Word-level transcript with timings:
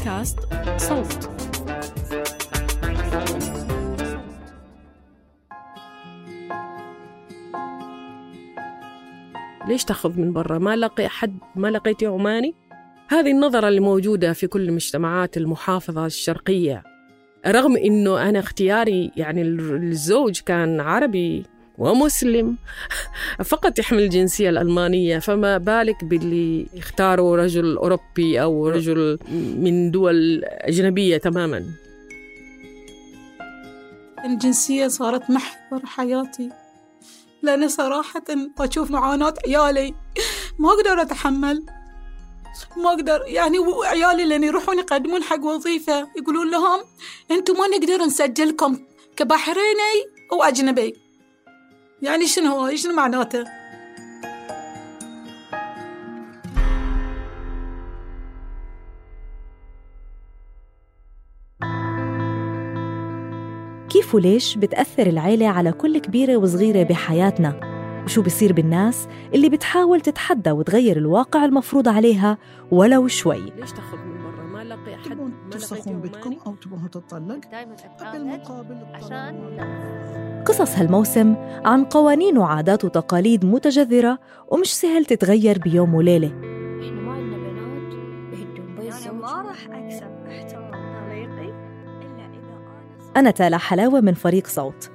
بودكاست 0.00 0.38
صوت. 0.76 1.30
ليش 9.68 9.84
تاخذ 9.84 10.20
من 10.20 10.32
برا؟ 10.32 10.58
ما 10.58 10.76
لقي 10.76 11.06
أحد 11.06 11.38
ما 11.56 11.68
لقيتي 11.68 12.06
عماني 12.06 12.54
هذه 13.08 13.30
النظرة 13.30 13.68
اللي 13.68 13.80
موجودة 13.80 14.32
في 14.32 14.46
كل 14.46 14.68
المجتمعات 14.68 15.36
المحافظة 15.36 16.06
الشرقية. 16.06 16.82
رغم 17.46 17.76
إنه 17.76 18.28
أنا 18.28 18.38
اختياري 18.38 19.10
يعني 19.16 19.42
الزوج 19.42 20.40
كان 20.40 20.80
عربي 20.80 21.42
ومسلم. 21.80 22.56
فقط 23.44 23.78
يحمل 23.78 24.02
الجنسية 24.02 24.50
الألمانية 24.50 25.18
فما 25.18 25.58
بالك 25.58 26.04
باللي 26.04 26.66
يختاروا 26.74 27.36
رجل 27.36 27.76
أوروبي 27.76 28.42
أو 28.42 28.68
رجل 28.68 29.18
من 29.56 29.90
دول 29.90 30.44
أجنبية 30.44 31.16
تماما؟ 31.16 31.64
الجنسية 34.24 34.88
صارت 34.88 35.30
محور 35.30 35.86
حياتي 35.86 36.50
لأن 37.42 37.68
صراحة 37.68 38.24
أشوف 38.58 38.90
معاناة 38.90 39.34
عيالي. 39.46 39.94
ما 40.58 40.68
أقدر 40.68 41.02
أتحمل. 41.02 41.66
ما 42.76 42.90
أقدر 42.90 43.20
يعني 43.26 43.58
وعيالي 43.58 44.24
لأن 44.24 44.44
يروحون 44.44 44.78
يقدمون 44.78 45.22
حق 45.22 45.44
وظيفة 45.44 46.08
يقولون 46.16 46.50
لهم 46.50 46.80
أنتم 47.30 47.54
ما 47.54 47.66
نقدر 47.66 48.04
نسجلكم 48.04 48.78
كبحريني 49.16 49.94
أو 50.32 50.42
أجنبي 50.42 51.09
يعني 52.02 52.26
شنو 52.26 52.58
هو؟ 52.58 52.76
شنو 52.76 52.94
معناته؟ 52.94 53.44
كيف 63.90 64.14
وليش 64.14 64.56
بتأثر 64.56 65.06
العيلة 65.06 65.48
على 65.48 65.72
كل 65.72 65.98
كبيرة 65.98 66.36
وصغيرة 66.36 66.82
بحياتنا؟ 66.82 67.60
وشو 68.04 68.22
بصير 68.22 68.52
بالناس 68.52 69.08
اللي 69.34 69.48
بتحاول 69.48 70.00
تتحدى 70.00 70.50
وتغير 70.50 70.96
الواقع 70.96 71.44
المفروض 71.44 71.88
عليها 71.88 72.38
ولو 72.70 73.08
شوي؟ 73.08 73.52
ليش 73.58 73.72
تاخذ 73.72 74.09
من 74.86 74.92
برا 74.92 74.94
ما 74.94 74.94
لقي 74.94 74.94
أحد 74.94 75.10
تبون 75.10 75.32
تفسخون 75.50 76.00
بيتكم؟ 76.00 76.36
أو 76.46 76.54
تبون 76.54 76.90
تطلق 76.90 77.40
بالمقابل 78.12 78.84
عشان 78.94 80.44
قصص 80.46 80.78
هالموسم 80.78 81.34
عن 81.64 81.84
قوانين 81.84 82.38
وعادات 82.38 82.84
وتقاليد 82.84 83.44
متجذرة 83.44 84.18
ومش 84.48 84.74
سهل 84.74 85.04
تتغير 85.04 85.58
بيوم 85.58 85.94
وليلة. 85.94 86.28
إحنا 86.28 87.00
ما 87.00 87.12
عندنا 87.12 87.36
بنات 87.36 87.92
يهدون 88.32 88.76
بيت 88.76 89.06
أنا. 89.06 89.12
ما 89.12 89.42
راح 89.42 89.68
أكسب 89.70 90.26
احترام 90.28 90.70
طليقي 90.70 91.48
إلا 91.48 92.26
إذا 92.26 92.54
أنا 93.14 93.16
أنا 93.16 93.30
تالا 93.30 93.58
حلاوة 93.58 94.00
من 94.00 94.14
فريق 94.14 94.46
صوت. 94.46 94.90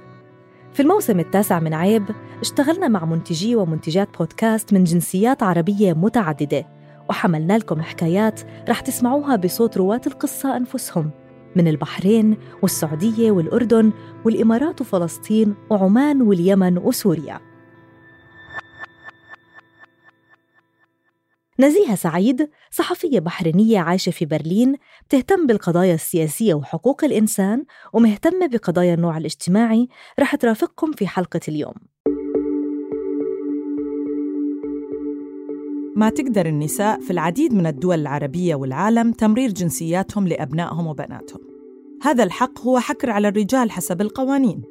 في 0.72 0.82
الموسم 0.82 1.20
التاسع 1.20 1.60
من 1.60 1.74
عيب 1.74 2.04
اشتغلنا 2.40 2.88
مع 2.88 3.04
منتجي 3.04 3.56
ومنتجات 3.56 4.18
بودكاست 4.18 4.72
من 4.72 4.84
جنسيات 4.84 5.42
عربية 5.42 5.92
متعددة. 5.92 6.66
وحملنا 7.08 7.58
لكم 7.58 7.82
حكايات 7.82 8.40
رح 8.68 8.80
تسمعوها 8.80 9.36
بصوت 9.36 9.76
رواة 9.76 10.00
القصة 10.06 10.56
أنفسهم 10.56 11.10
من 11.56 11.68
البحرين 11.68 12.36
والسعودية 12.62 13.30
والأردن 13.30 13.92
والإمارات 14.24 14.80
وفلسطين 14.80 15.54
وعمان 15.70 16.22
واليمن 16.22 16.78
وسوريا. 16.78 17.40
نزيهة 21.58 21.94
سعيد 21.94 22.50
صحفية 22.70 23.20
بحرينية 23.20 23.78
عايشة 23.78 24.10
في 24.10 24.24
برلين 24.24 24.76
بتهتم 25.08 25.46
بالقضايا 25.46 25.94
السياسية 25.94 26.54
وحقوق 26.54 27.04
الإنسان 27.04 27.64
ومهتمة 27.92 28.46
بقضايا 28.46 28.94
النوع 28.94 29.18
الاجتماعي 29.18 29.88
رح 30.20 30.36
ترافقكم 30.36 30.92
في 30.92 31.06
حلقة 31.06 31.40
اليوم. 31.48 31.74
ما 35.96 36.08
تقدر 36.08 36.46
النساء 36.46 37.00
في 37.00 37.10
العديد 37.10 37.54
من 37.54 37.66
الدول 37.66 38.00
العربية 38.00 38.54
والعالم 38.54 39.12
تمرير 39.12 39.52
جنسياتهم 39.52 40.28
لأبنائهم 40.28 40.86
وبناتهم. 40.86 41.40
هذا 42.02 42.24
الحق 42.24 42.60
هو 42.60 42.78
حكر 42.78 43.10
على 43.10 43.28
الرجال 43.28 43.70
حسب 43.70 44.00
القوانين. 44.00 44.62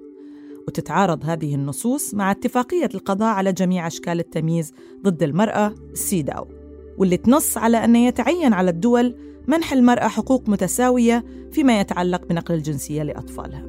وتتعارض 0.67 1.25
هذه 1.25 1.55
النصوص 1.55 2.13
مع 2.13 2.31
اتفاقية 2.31 2.89
القضاء 2.95 3.33
على 3.33 3.53
جميع 3.53 3.87
أشكال 3.87 4.19
التمييز 4.19 4.73
ضد 5.03 5.23
المرأة 5.23 5.75
السيداو 5.91 6.47
واللي 6.97 7.17
تنص 7.17 7.57
على 7.57 7.77
أن 7.83 7.95
يتعين 7.95 8.53
على 8.53 8.69
الدول 8.69 9.15
منح 9.47 9.73
المرأة 9.73 10.07
حقوق 10.07 10.49
متساوية 10.49 11.25
فيما 11.51 11.79
يتعلق 11.79 12.25
بنقل 12.25 12.55
الجنسية 12.55 13.03
لأطفالها. 13.03 13.65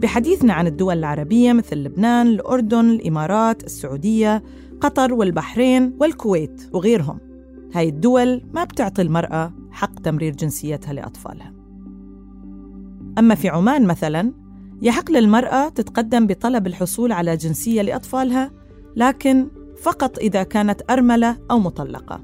بحديثنا 0.00 0.52
عن 0.52 0.66
الدول 0.66 0.98
العربية 0.98 1.52
مثل 1.52 1.76
لبنان، 1.76 2.26
الأردن، 2.26 2.90
الإمارات، 2.90 3.64
السعودية، 3.64 4.42
قطر 4.80 5.14
والبحرين 5.14 5.96
والكويت 6.00 6.70
وغيرهم. 6.72 7.18
هاي 7.74 7.88
الدول 7.88 8.42
ما 8.54 8.64
بتعطي 8.64 9.02
المرأة 9.02 9.52
حق 9.70 10.00
تمرير 10.00 10.32
جنسيتها 10.32 10.92
لأطفالها. 10.92 11.52
أما 13.18 13.34
في 13.34 13.48
عمان 13.48 13.86
مثلاً 13.86 14.32
يحق 14.82 15.10
للمرأة 15.10 15.68
تتقدم 15.68 16.26
بطلب 16.26 16.66
الحصول 16.66 17.12
على 17.12 17.36
جنسية 17.36 17.82
لأطفالها 17.82 18.50
لكن 18.96 19.48
فقط 19.82 20.18
إذا 20.18 20.42
كانت 20.42 20.82
أرملة 20.90 21.36
أو 21.50 21.58
مطلقة 21.58 22.20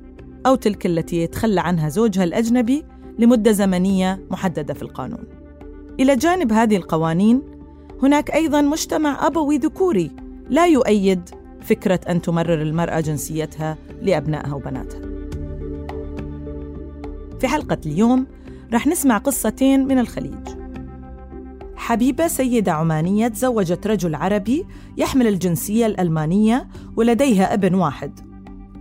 أو 0.46 0.54
تلك 0.54 0.86
التي 0.86 1.16
يتخلى 1.16 1.60
عنها 1.60 1.88
زوجها 1.88 2.24
الأجنبي 2.24 2.84
لمدة 3.19 3.52
زمنية 3.52 4.26
محددة 4.30 4.74
في 4.74 4.82
القانون. 4.82 5.24
إلى 6.00 6.16
جانب 6.16 6.52
هذه 6.52 6.76
القوانين 6.76 7.42
هناك 8.02 8.30
أيضاً 8.30 8.60
مجتمع 8.60 9.26
أبوي 9.26 9.58
ذكوري 9.58 10.10
لا 10.50 10.66
يؤيد 10.66 11.30
فكرة 11.62 12.00
أن 12.09 12.23
تمرر 12.23 12.62
المرأة 12.62 13.00
جنسيتها 13.00 13.76
لأبنائها 14.03 14.55
وبناتها. 14.55 15.00
في 17.41 17.49
حلقة 17.49 17.79
اليوم 17.87 18.26
رح 18.73 18.87
نسمع 18.87 19.19
قصتين 19.19 19.87
من 19.87 19.99
الخليج. 19.99 20.49
حبيبة 21.76 22.26
سيدة 22.26 22.73
عمانية 22.73 23.29
تزوجت 23.29 23.87
رجل 23.87 24.14
عربي 24.14 24.67
يحمل 24.97 25.26
الجنسية 25.26 25.87
الألمانية 25.87 26.69
ولديها 26.97 27.55
ابن 27.55 27.75
واحد. 27.75 28.20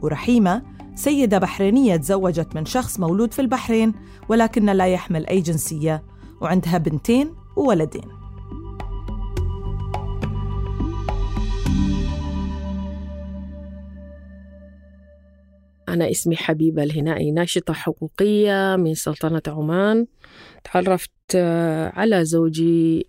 ورحيمة 0.01 0.61
سيدة 0.95 1.37
بحرينية 1.37 1.95
تزوجت 1.95 2.55
من 2.55 2.65
شخص 2.65 2.99
مولود 2.99 3.33
في 3.33 3.41
البحرين 3.41 3.93
ولكن 4.29 4.65
لا 4.65 4.85
يحمل 4.85 5.27
أي 5.27 5.41
جنسية 5.41 6.03
وعندها 6.41 6.77
بنتين 6.77 7.33
وولدين. 7.55 8.20
أنا 15.93 16.11
اسمي 16.11 16.35
حبيبة 16.35 16.83
الهنائي 16.83 17.31
ناشطة 17.31 17.73
حقوقية 17.73 18.75
من 18.75 18.93
سلطنة 18.93 19.41
عمان. 19.47 20.05
تعرفت 20.63 21.11
آه، 21.35 21.91
على 21.95 22.25
زوجي 22.25 23.07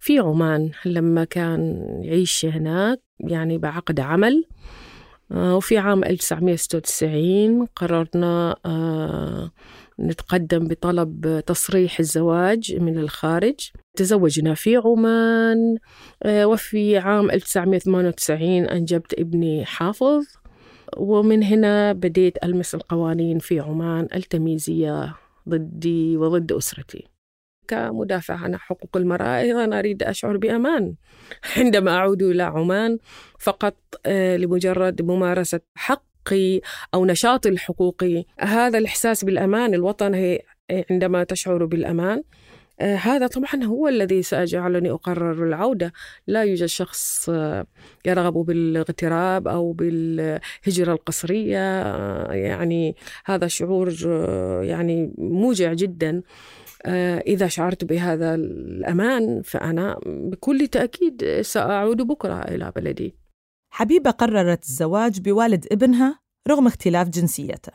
في 0.00 0.18
عمان 0.18 0.70
لما 0.84 1.24
كان 1.24 1.86
يعيش 2.02 2.44
هناك 2.44 3.00
يعني 3.20 3.58
بعقد 3.58 4.00
عمل. 4.00 4.44
آه، 5.32 5.56
وفي 5.56 5.78
عام 5.78 6.04
1996 6.04 7.66
قررنا 7.76 8.56
آه، 8.66 9.50
نتقدم 10.00 10.68
بطلب 10.68 11.42
تصريح 11.46 11.98
الزواج 11.98 12.74
من 12.80 12.98
الخارج. 12.98 13.70
تزوجنا 13.96 14.54
في 14.54 14.76
عمان 14.76 15.76
وفي 16.26 16.98
عام 16.98 17.30
1998 17.30 18.64
أنجبت 18.64 19.14
ابني 19.14 19.64
حافظ. 19.64 20.41
ومن 20.96 21.42
هنا 21.42 21.92
بديت 21.92 22.44
ألمس 22.44 22.74
القوانين 22.74 23.38
في 23.38 23.60
عمان 23.60 24.08
التمييزية 24.14 25.14
ضدي 25.48 26.16
وضد 26.16 26.52
أسرتي. 26.52 27.08
كمدافع 27.68 28.34
عن 28.34 28.56
حقوق 28.56 28.96
المرأة 28.96 29.38
أيضا 29.38 29.78
أريد 29.78 30.02
أشعر 30.02 30.36
بأمان. 30.36 30.94
عندما 31.56 31.96
أعود 31.96 32.22
إلى 32.22 32.42
عمان 32.42 32.98
فقط 33.38 33.76
آه، 34.06 34.36
لمجرد 34.36 35.02
ممارسة 35.02 35.60
حقي 35.74 36.60
أو 36.94 37.06
نشاطي 37.06 37.48
الحقوقي. 37.48 38.24
هذا 38.38 38.78
الإحساس 38.78 39.24
بالأمان 39.24 39.74
الوطن 39.74 40.38
عندما 40.90 41.24
تشعر 41.24 41.64
بالأمان. 41.64 42.18
آه، 42.18 42.22
هذا 42.80 43.26
طبعا 43.26 43.64
هو 43.64 43.88
الذي 43.88 44.22
سيجعلني 44.22 44.90
أقرر 44.90 45.46
العودة. 45.46 45.92
لا 46.26 46.42
يوجد 46.42 46.66
شخص 46.66 47.28
آه، 47.28 47.66
يرغب 48.06 48.32
بالاغتراب 48.32 49.48
أو 49.48 49.72
بالهجرة 49.72 50.92
القسرية 50.92 51.82
يعني 52.32 52.96
هذا 53.24 53.46
شعور 53.46 53.92
يعني 54.62 55.14
موجع 55.18 55.72
جدا. 55.72 56.22
آه، 56.86 57.18
إذا 57.18 57.48
شعرت 57.48 57.84
بهذا 57.84 58.34
الأمان 58.34 59.42
فأنا 59.42 60.00
بكل 60.06 60.66
تأكيد 60.66 61.40
سأعود 61.40 61.96
بكرة 61.96 62.42
إلى 62.42 62.72
بلدي. 62.76 63.16
حبيبة 63.70 64.10
قررت 64.10 64.64
الزواج 64.64 65.20
بوالد 65.20 65.66
ابنها 65.72 66.20
رغم 66.48 66.66
اختلاف 66.66 67.08
جنسيته 67.08 67.72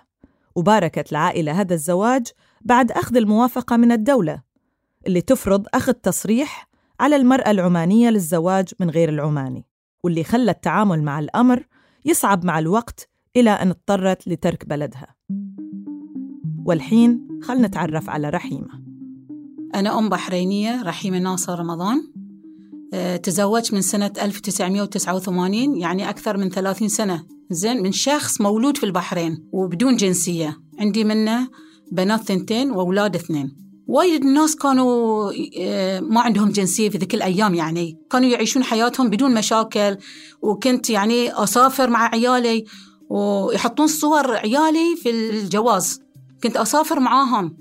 وباركت 0.55 1.11
العائلة 1.11 1.61
هذا 1.61 1.73
الزواج 1.73 2.27
بعد 2.61 2.91
أخذ 2.91 3.17
الموافقة 3.17 3.77
من 3.77 3.91
الدولة. 3.91 4.46
اللي 5.07 5.21
تفرض 5.21 5.65
أخذ 5.73 5.93
تصريح 5.93 6.69
على 6.99 7.15
المرأة 7.15 7.51
العمانية 7.51 8.09
للزواج 8.09 8.67
من 8.79 8.89
غير 8.89 9.09
العماني 9.09 9.65
واللي 10.03 10.23
خلى 10.23 10.51
التعامل 10.51 11.03
مع 11.03 11.19
الأمر 11.19 11.67
يصعب 12.05 12.45
مع 12.45 12.59
الوقت 12.59 13.09
إلى 13.35 13.49
أن 13.49 13.69
اضطرت 13.69 14.27
لترك 14.27 14.65
بلدها. 14.65 15.15
والحين 16.65 17.27
خلنا 17.43 17.67
نتعرف 17.67 18.09
على 18.09 18.29
رحيمة. 18.29 18.69
أنا 19.75 19.99
أم 19.99 20.09
بحرينية 20.09 20.83
رحيمة 20.83 21.19
ناصر 21.19 21.59
رمضان. 21.59 21.97
أه 22.93 23.17
تزوجت 23.17 23.73
من 23.73 23.81
سنة 23.81 24.11
1989 24.21 25.77
يعني 25.77 26.09
أكثر 26.09 26.37
من 26.37 26.49
30 26.49 26.87
سنة. 26.87 27.25
زين 27.49 27.83
من 27.83 27.91
شخص 27.91 28.41
مولود 28.41 28.77
في 28.77 28.85
البحرين 28.85 29.49
وبدون 29.51 29.95
جنسية. 29.95 30.57
عندي 30.79 31.03
منه 31.03 31.49
بنات 31.91 32.21
ثنتين 32.21 32.71
وأولاد 32.71 33.15
اثنين. 33.15 33.66
وايد 33.87 34.25
الناس 34.25 34.55
كانوا 34.55 35.31
أه 35.59 35.99
ما 35.99 36.21
عندهم 36.21 36.49
جنسية 36.49 36.89
في 36.89 36.97
ذيك 36.97 37.13
الأيام 37.13 37.55
يعني. 37.55 37.97
كانوا 38.11 38.29
يعيشون 38.29 38.63
حياتهم 38.63 39.09
بدون 39.09 39.33
مشاكل 39.33 39.97
وكنت 40.41 40.89
يعني 40.89 41.43
أسافر 41.43 41.89
مع 41.89 42.09
عيالي 42.13 42.65
ويحطون 43.09 43.87
صور 43.87 44.35
عيالي 44.35 44.95
في 44.95 45.09
الجواز. 45.09 46.01
كنت 46.43 46.57
أسافر 46.57 46.99
معاهم 46.99 47.57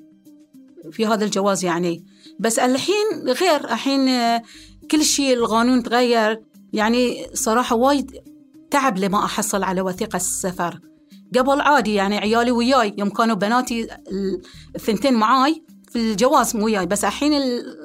في 0.90 1.06
هذا 1.06 1.25
الجواز 1.25 1.64
يعني. 1.64 2.05
بس 2.40 2.58
الحين 2.58 3.05
غير 3.25 3.64
الحين 3.64 4.08
آه، 4.08 4.43
كل 4.90 5.05
شيء 5.05 5.34
القانون 5.34 5.82
تغير. 5.82 6.40
يعني 6.72 7.26
صراحة 7.34 7.76
وايد 7.76 8.11
تعب 8.70 8.99
لما 8.99 9.25
أحصل 9.25 9.62
على 9.62 9.81
وثيقة 9.81 10.17
السفر. 10.17 10.81
قبل 11.37 11.61
عادي 11.61 11.94
يعني 11.94 12.19
عيالي 12.19 12.50
وياي 12.50 12.94
يوم 12.99 13.08
كانوا 13.11 13.37
بناتي 13.37 13.88
الثنتين 14.76 15.14
معاي 15.14 15.62
في 15.96 16.02
الجواز 16.02 16.56
وياي 16.56 16.87
بس 16.87 17.04
الحين 17.04 17.32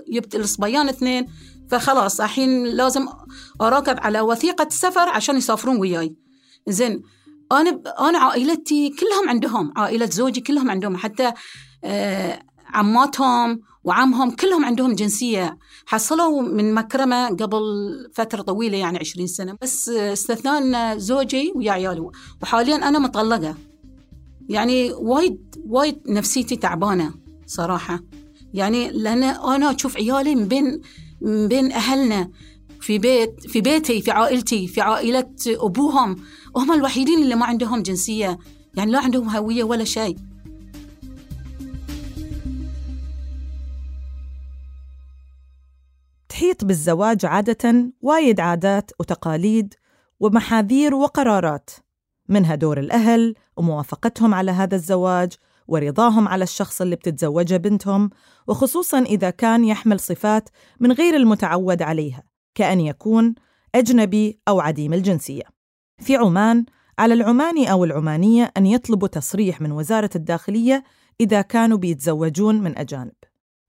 جبت 0.09 0.35
الصبيان 0.35 0.89
اثنين 0.89 1.25
فخلاص 1.69 2.21
الحين 2.21 2.63
لازم 2.63 3.07
أراكب 3.61 3.99
على 3.99 4.21
وثيقة 4.21 4.67
السفر 4.67 5.09
عشان 5.09 5.37
يسافرون 5.37 5.77
وياي. 5.77 6.15
زين 6.67 7.01
أنا 7.51 7.81
أنا 7.99 8.17
عائلتي 8.17 8.89
كلهم 8.89 9.29
عندهم 9.29 9.73
عائلة 9.75 10.05
زوجي 10.05 10.41
كلهم 10.41 10.71
عندهم 10.71 10.97
حتى 10.97 11.31
آه 11.83 12.39
عماتهم 12.73 13.61
وعمهم 13.83 14.31
كلهم 14.31 14.65
عندهم 14.65 14.95
جنسية. 14.95 15.57
حصلوا 15.85 16.41
من 16.41 16.73
مكرمة 16.73 17.27
قبل 17.27 17.61
فترة 18.13 18.41
طويلة 18.41 18.77
يعني 18.77 18.99
عشرين 18.99 19.27
سنة. 19.27 19.57
بس 19.61 19.89
استثناء 19.89 20.97
زوجي 20.97 21.51
ويا 21.55 21.71
عيالي 21.71 22.09
وحاليا 22.41 22.75
أنا 22.75 22.99
مطلقة. 22.99 23.55
يعني 24.49 24.91
وايد 24.93 25.55
وايد 25.67 26.01
نفسيتي 26.07 26.55
تعبانة. 26.55 27.20
صراحة. 27.51 28.00
يعني 28.53 28.92
لأن 28.92 29.24
أنا 29.24 29.75
أشوف 29.75 29.98
عيالي 29.98 30.36
من 30.36 30.48
بين 30.48 30.81
من 31.21 31.48
بين 31.48 31.71
أهلنا 31.71 32.30
في 32.81 32.98
بيت 32.98 33.48
في 33.48 33.62
بيتي 33.62 34.01
في 34.01 34.12
عائلتي 34.12 34.68
في 34.68 34.81
عائلة 34.81 35.36
أبوهم. 35.48 36.15
هم 36.56 36.71
الوحيدين 36.71 37.24
اللي 37.24 37.36
ما 37.36 37.45
عندهم 37.45 37.83
جنسية. 37.83 38.39
يعني 38.75 38.92
لا 38.92 39.00
عندهم 39.00 39.30
هوية 39.30 39.63
ولا 39.63 39.83
شيء. 39.83 40.18
تحيط 46.30 46.65
بالزواج 46.65 47.25
عادة 47.25 47.94
وايد 48.01 48.39
عادات 48.39 48.92
وتقاليد 49.00 49.74
ومحاذير 50.19 50.95
وقرارات. 50.95 51.69
منها 52.30 52.56
دور 52.56 52.80
الأهل 52.80 53.36
وموافقتهم 53.57 54.33
على 54.33 54.51
هذا 54.51 54.75
الزواج 54.75 55.33
ورضاهم 55.71 56.27
على 56.27 56.44
الشخص 56.44 56.81
اللي 56.81 56.95
بتتزوجه 56.95 57.57
بنتهم 57.57 58.09
وخصوصا 58.47 59.00
إذا 59.00 59.29
كان 59.29 59.65
يحمل 59.65 60.00
صفات 60.00 60.50
من 60.79 60.91
غير 60.91 61.15
المتعود 61.15 61.81
عليها 61.81 62.23
كأن 62.56 62.79
يكون 62.79 63.35
أجنبي 63.75 64.39
أو 64.47 64.59
عديم 64.59 64.94
الجنسية. 64.94 65.44
في 66.00 66.15
عمان 66.15 66.65
على 67.00 67.13
العماني 67.13 67.71
أو 67.71 67.83
العمانية 67.83 68.51
أن 68.57 68.65
يطلبوا 68.65 69.07
تصريح 69.07 69.62
من 69.62 69.71
وزارة 69.71 70.09
الداخلية 70.15 70.83
إذا 71.21 71.41
كانوا 71.41 71.77
بيتزوجون 71.77 72.62
من 72.62 72.77
أجانب. 72.77 73.15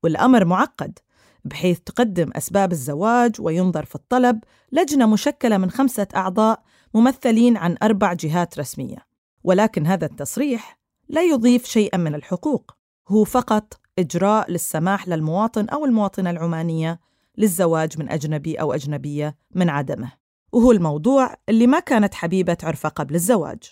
والأمر 0.04 0.44
معقد 0.44 0.98
بحيث 1.44 1.80
تقدم 1.80 2.30
أسباب 2.36 2.72
الزواج 2.72 3.40
وينظر 3.40 3.84
في 3.84 3.94
الطلب 3.94 4.40
لجنة 4.72 5.06
مشكلة 5.06 5.58
من 5.58 5.70
خمسة 5.70 6.06
أعضاء 6.16 6.62
ممثلين 6.94 7.56
عن 7.56 7.76
أربع 7.82 8.12
جهات 8.12 8.58
رسمية. 8.58 8.98
ولكن 9.44 9.86
هذا 9.86 10.06
التصريح 10.06 10.81
لا 11.08 11.22
يضيف 11.22 11.64
شيئا 11.64 11.98
من 11.98 12.14
الحقوق. 12.14 12.76
هو 13.08 13.24
فقط 13.24 13.80
إجراء 13.98 14.50
للسماح 14.50 15.08
للمواطن 15.08 15.68
أو 15.68 15.84
المواطنة 15.84 16.30
العمانية 16.30 17.00
للزواج 17.38 17.98
من 17.98 18.10
أجنبي 18.10 18.54
أو 18.54 18.72
أجنبية 18.72 19.36
من 19.54 19.68
عدمه. 19.68 20.12
وهو 20.52 20.72
الموضوع 20.72 21.36
اللي 21.48 21.66
ما 21.66 21.80
كانت 21.80 22.14
حبيبة 22.14 22.54
تعرفه 22.54 22.88
قبل 22.88 23.14
الزواج. 23.14 23.62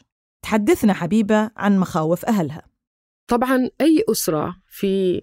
تحدثنا 0.42 0.92
حبيبة 0.92 1.50
عن 1.56 1.78
مخاوف 1.78 2.24
أهلها. 2.24 2.62
طبعا 3.26 3.68
أي 3.80 4.04
أسرة 4.10 4.56
في 4.66 5.20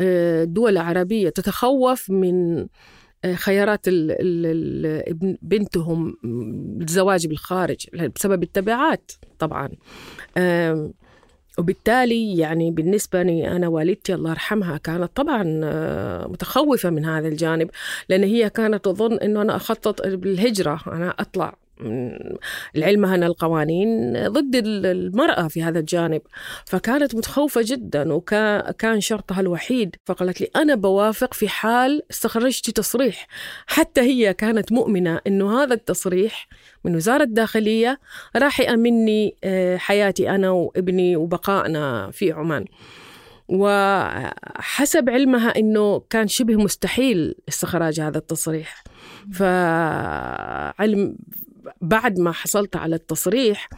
الدول 0.00 0.72
العربية 0.72 1.28
تتخوف 1.28 2.10
من 2.10 2.66
آه، 3.24 3.34
خيارات 3.34 3.86
بنتهم 5.42 6.16
الزواج 6.82 7.26
بالخارج 7.26 7.86
بسبب 8.14 8.42
التبعات 8.42 9.12
طبعا. 9.38 9.68
وبالتالي 11.58 12.38
يعني 12.38 12.70
بالنسبة 12.70 13.22
لي 13.22 13.48
أنا 13.48 13.68
والدتي 13.68 14.14
الله 14.14 14.30
يرحمها 14.30 14.76
كانت 14.76 15.10
طبعا 15.14 15.60
آه، 15.64 16.26
متخوفة 16.26 16.90
من 16.90 17.04
هذا 17.04 17.28
الجانب 17.28 17.70
لأن 18.08 18.24
هي 18.24 18.50
كانت 18.50 18.84
تظن 18.84 19.14
أنه 19.18 19.42
أنا 19.42 19.56
أخطط 19.56 20.06
بالهجرة 20.06 20.80
أنا 20.86 21.14
أطلع. 21.18 21.54
لعلمها 22.74 23.14
أن 23.14 23.22
القوانين 23.22 24.12
ضد 24.28 24.62
المرأة 24.64 25.48
في 25.48 25.62
هذا 25.62 25.78
الجانب. 25.78 26.22
فكانت 26.66 27.14
متخوفة 27.14 27.60
جدا 27.64 28.12
وكان 28.12 29.00
شرطها 29.00 29.40
الوحيد. 29.40 29.96
فقالت 30.04 30.40
لي 30.40 30.50
أنا 30.56 30.74
بوافق 30.74 31.34
في 31.34 31.48
حال 31.48 32.02
استخرجت 32.10 32.70
تصريح. 32.70 33.26
حتى 33.66 34.00
هي 34.00 34.34
كانت 34.34 34.72
مؤمنة 34.72 35.20
أنه 35.26 35.62
هذا 35.62 35.74
التصريح 35.74 36.48
من 36.84 36.96
وزارة 36.96 37.22
الداخلية 37.22 38.00
راح 38.36 38.60
يأمني 38.60 39.36
آه، 39.44 39.76
حياتي 39.76 40.30
أنا 40.30 40.50
وابني 40.50 41.16
وبقائنا 41.16 42.10
في 42.10 42.32
عمان. 42.32 42.64
وحسب 43.48 45.10
علمها 45.10 45.58
إنه 45.58 46.02
كان 46.10 46.28
شبه 46.28 46.56
مستحيل 46.56 47.34
استخراج 47.48 48.00
هذا 48.00 48.18
التصريح. 48.18 48.84
فعلم 49.32 51.16
بعد 51.80 52.18
ما 52.18 52.32
حصلت 52.32 52.76
على 52.76 52.96
التصريح 52.96 53.68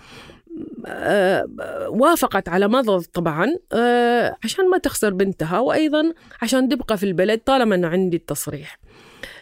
آه، 0.86 1.46
وافقت 1.88 2.48
على 2.48 2.68
مضض 2.68 3.04
طبعا 3.04 3.56
آه، 3.72 4.36
عشان 4.44 4.70
ما 4.70 4.78
تخسر 4.78 5.10
بنتها 5.10 5.58
وأيضا 5.58 6.12
عشان 6.42 6.68
تبقى 6.68 6.98
في 6.98 7.06
البلد 7.06 7.40
طالما 7.40 7.74
انه 7.74 7.88
عندي 7.88 8.16
التصريح. 8.16 8.78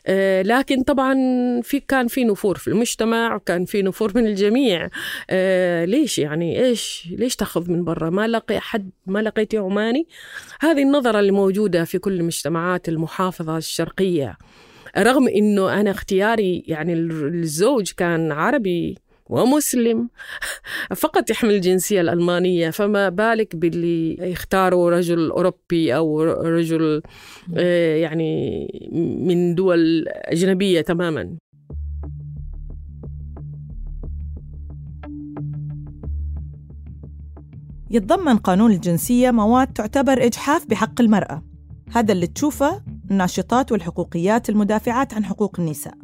آه، 0.06 0.42
لكن 0.42 0.82
طبعا 0.82 1.14
في 1.62 1.80
كان 1.80 2.08
في 2.08 2.24
نفور 2.24 2.58
في 2.58 2.68
المجتمع 2.68 3.34
وكان 3.34 3.64
في 3.64 3.82
نفور 3.82 4.12
من 4.14 4.26
الجميع. 4.26 4.88
ليش 5.84 6.18
يعني؟ 6.18 6.64
إيش 6.64 7.08
ليش 7.10 7.36
تأخذ 7.36 7.70
من 7.70 7.84
برا؟ 7.84 8.10
ما 8.10 8.28
لقي 8.28 8.60
حد 8.60 8.90
ما 9.06 9.18
لقيتي 9.18 9.58
عماني؟ 9.58 10.06
هذه 10.60 10.82
النظرة 10.82 11.20
اللي 11.20 11.32
موجودة 11.32 11.84
في 11.84 11.98
كل 11.98 12.12
المجتمعات 12.12 12.88
المحافظة 12.88 13.56
الشرقية. 13.56 14.38
رغم 14.98 15.28
إنه 15.28 15.80
أنا 15.80 15.90
اختياري 15.90 16.64
يعني 16.66 16.92
الزوج 16.92 17.92
كان 17.96 18.32
عربي 18.32 18.98
ومسلم 19.28 20.08
فقط 21.02 21.30
يحمل 21.30 21.50
الجنسية 21.50 22.00
الألمانية 22.00 22.70
فما 22.70 23.08
بالك 23.08 23.56
باللي 23.56 24.30
يختاروا 24.32 24.90
رجل 24.90 25.30
أوروبي 25.30 25.96
أو 25.96 26.22
رجل 26.22 27.02
آه، 27.56 27.96
يعني 27.96 28.66
من 29.20 29.54
دول 29.54 30.04
أجنبية 30.08 30.80
تماما. 30.80 31.36
يتضمن 37.90 38.36
قانون 38.36 38.72
الجنسية 38.72 39.30
مواد 39.30 39.72
تعتبر 39.72 40.26
إجحاف 40.26 40.66
بحق 40.66 41.00
المرأة. 41.00 41.42
هذا 41.92 42.12
اللي 42.12 42.26
تشوفه 42.26 42.82
الناشطات 43.10 43.72
والحقوقيات 43.72 44.48
المدافعات 44.48 45.14
عن 45.14 45.24
حقوق 45.24 45.60
النساء. 45.60 45.94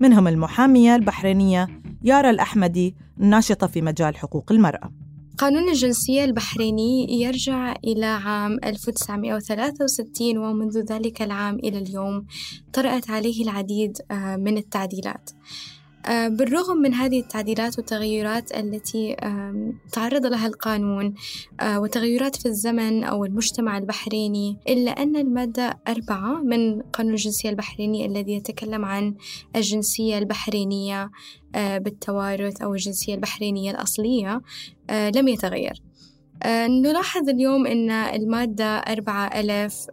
منهم 0.00 0.28
المحامية 0.28 0.96
البحرينية 0.96 1.68
يارا 2.02 2.30
الأحمدي 2.30 2.94
الناشطة 3.20 3.66
في 3.66 3.82
مجال 3.82 4.16
حقوق 4.16 4.52
المرأة. 4.52 4.90
قانون 5.38 5.68
الجنسية 5.68 6.24
البحريني 6.24 7.22
يرجع 7.22 7.74
إلى 7.84 8.06
عام 8.06 8.58
1963 8.64 10.38
ومنذ 10.38 10.78
ذلك 10.78 11.22
العام 11.22 11.54
إلى 11.54 11.78
اليوم 11.78 12.26
طرأت 12.72 13.10
عليه 13.10 13.42
العديد 13.42 13.98
آه، 14.10 14.36
من 14.36 14.56
التعديلات. 14.56 15.30
بالرغم 16.08 16.76
من 16.76 16.94
هذه 16.94 17.20
التعديلات 17.20 17.78
والتغيرات 17.78 18.56
التي 18.56 19.16
تعرض 19.92 20.26
لها 20.26 20.46
القانون 20.46 21.14
آه، 21.60 21.80
وتغيرات 21.80 22.36
في 22.36 22.46
الزمن 22.46 23.04
أو 23.04 23.24
المجتمع 23.24 23.78
البحريني 23.78 24.58
إلا 24.68 24.90
أن 24.90 25.16
المادة 25.16 25.78
أربعة 25.88 26.42
من 26.42 26.82
قانون 26.82 27.12
الجنسية 27.12 27.50
البحريني 27.50 28.06
الذي 28.06 28.32
يتكلم 28.32 28.84
عن 28.84 29.14
الجنسية 29.56 30.18
البحرينية 30.18 31.10
آه، 31.54 31.78
بالتوارث 31.78 32.62
أو 32.62 32.74
الجنسية 32.74 33.14
البحرينية 33.14 33.70
الأصلية 33.70 34.40
لم 34.90 35.28
يتغير. 35.28 35.82
نلاحظ 36.68 37.28
اليوم 37.28 37.66
أن 37.66 37.90
المادة 37.90 38.78
أربعة 38.78 39.26
ألف 39.26 39.86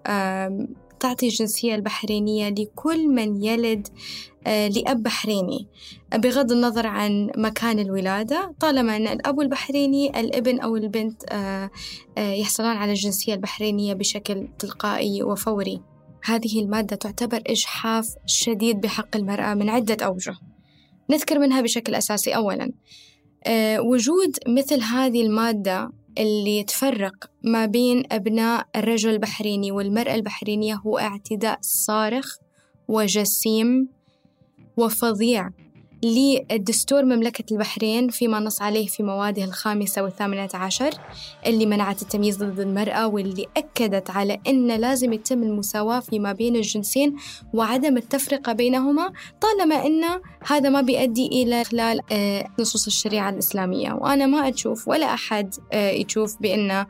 تعطي 1.02 1.28
الجنسية 1.28 1.76
البحرينية 1.76 2.50
لكل 2.50 3.08
من 3.08 3.44
يلد 3.44 3.88
آه، 4.48 4.68
لأب 4.68 5.04
بحريني. 5.04 5.68
بغض 6.16 6.52
النظر 6.52 6.88
عن 6.88 7.32
مكان 7.38 7.80
الولادة 7.80 8.56
طالما 8.60 8.96
أن 8.96 9.08
الأب 9.08 9.40
البحريني 9.40 10.20
الابن 10.20 10.60
أو 10.60 10.76
البنت 10.76 11.24
آه، 11.30 11.72
آه، 12.18 12.32
يحصلان 12.34 12.78
على 12.78 12.92
الجنسية 12.92 13.34
البحرينية 13.34 13.94
بشكل 13.94 14.48
تلقائي 14.60 15.24
وفوري. 15.24 15.82
هذه 16.24 16.62
المادة 16.62 16.96
تعتبر 16.96 17.42
إجحاف 17.48 18.16
شديد 18.26 18.82
بحق 18.82 19.16
المرأة 19.16 19.54
من 19.54 19.70
عدة 19.70 20.06
أوجه. 20.06 20.36
نذكر 21.10 21.40
منها 21.40 21.62
بشكل 21.62 21.96
أساسي 21.96 22.36
أولا. 22.36 22.72
وجود 23.80 24.38
مثل 24.48 24.82
هذه 24.82 25.22
المادة 25.22 25.92
اللي 26.18 26.64
تفرق 26.64 27.32
ما 27.44 27.66
بين 27.66 28.04
أبناء 28.12 28.68
الرجل 28.76 29.10
البحريني 29.10 29.72
والمرأة 29.72 30.16
البحرينية 30.16 30.76
هو 30.76 30.98
اعتداء 30.98 31.58
صارخ 31.62 32.38
وجسيم 32.88 33.90
وفظيع. 34.78 35.50
للدستور 36.04 37.06
مملكة 37.06 37.54
البحرين 37.54 38.10
فيما 38.10 38.40
نص 38.40 38.62
عليه 38.62 38.88
في 38.88 39.04
مواده 39.04 39.44
الخامسة 39.44 40.04
والثامنة 40.04 40.50
عشر 40.54 40.90
اللي 41.46 41.66
منعت 41.66 42.02
التمييز 42.02 42.44
ضد 42.44 42.60
المرأة 42.60 43.08
واللي 43.08 43.46
أكدت 43.58 44.10
على 44.10 44.40
أن 44.48 44.68
لازم 44.68 45.14
يتم 45.14 45.44
المساواة 45.44 46.00
فيما 46.00 46.32
بين 46.34 46.56
الجنسين 46.56 47.16
وعدم 47.54 47.98
التفرقة 47.98 48.54
بينهما 48.54 49.12
طالما 49.42 49.86
أن 49.86 50.04
هذا 50.48 50.70
ما 50.70 50.82
بيؤدي 50.82 51.28
إلى 51.28 51.64
خلال 51.64 52.00
آه، 52.12 52.48
نصوص 52.60 52.86
الشريعة 52.86 53.30
الإسلامية. 53.30 53.94
وأنا 53.94 54.26
ما 54.26 54.50
أشوف 54.50 54.88
ولا 54.88 55.14
أحد 55.14 55.54
آه، 55.72 55.90
يشوف 55.90 56.42
بأن 56.42 56.86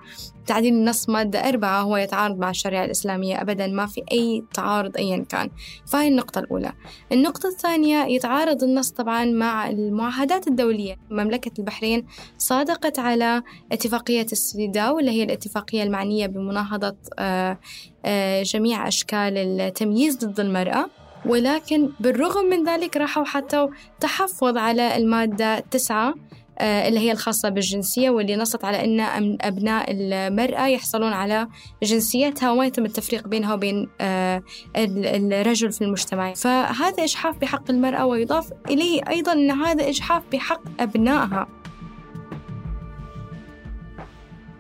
تعديل 0.52 0.74
النص 0.74 1.10
مادة 1.10 1.50
أربعة 1.50 1.82
هو 1.82 1.98
يتعارض 1.98 2.40
مع 2.40 2.50
الشريعة 2.50 2.86
الإسلامية 2.86 3.42
أبدا 3.42 3.68
ما 3.68 3.86
في 3.86 4.04
أي 4.12 4.44
تعارض 4.54 4.98
أيا 4.98 5.26
كان. 5.30 5.50
فهي 5.88 6.08
النقطة 6.08 6.40
الأولى. 6.40 6.72
النقطة 7.12 7.50
الثانية 7.50 8.06
يتعارض 8.06 8.64
النص 8.64 8.92
طبعا 8.92 9.26
مع 9.26 9.70
المعاهدات 9.70 10.48
الدولية. 10.48 10.98
مملكة 11.10 11.52
البحرين 11.60 12.06
صادقت 12.38 13.00
على 13.00 13.44
اتفاقية 13.72 14.26
السيداو 14.32 15.00
اللي 15.00 15.12
هي 15.12 15.24
الاتفاقية 15.24 15.84
المعنية 15.84 16.28
بمناهضة 16.28 16.96
آه، 17.20 17.60
آه، 18.06 18.44
جميع 18.44 18.88
أشكال 18.88 19.38
التمييز 19.38 20.18
ضد 20.18 20.40
المرأة. 20.40 20.90
ولكن 21.26 21.90
بالرغم 22.00 22.46
من 22.46 22.70
ذلك 22.70 22.98
راحوا 22.98 23.24
حتى 23.24 23.68
تحفظ 24.00 24.58
على 24.58 24.98
المادة 24.98 25.60
تسعة. 25.60 26.14
اللي 26.62 27.00
هي 27.00 27.12
الخاصة 27.12 27.50
بالجنسية 27.50 28.10
واللي 28.10 28.36
نصت 28.36 28.66
على 28.66 28.86
أن 28.86 29.38
أبناء 29.42 29.86
المرأة 29.90 30.68
يحصلون 30.68 31.14
على 31.14 31.48
جنسيتها 31.84 32.52
وما 32.52 32.66
يتم 32.66 32.86
التفريق 32.86 33.28
بينها 33.28 33.54
وبين 33.54 33.90
آه، 34.02 34.44
الرجل 34.78 35.72
في 35.72 35.84
المجتمع. 35.84 36.34
فهذا 36.34 37.04
إجحاف 37.04 37.38
بحق 37.38 37.72
المرأة 37.72 38.06
ويضاف 38.06 38.50
إليه 38.70 39.02
أيضا 39.10 39.34
أن 39.34 39.52
هذا 39.52 39.90
إجحاف 39.90 40.24
بحق 40.32 40.62
أبنائها. 40.80 41.48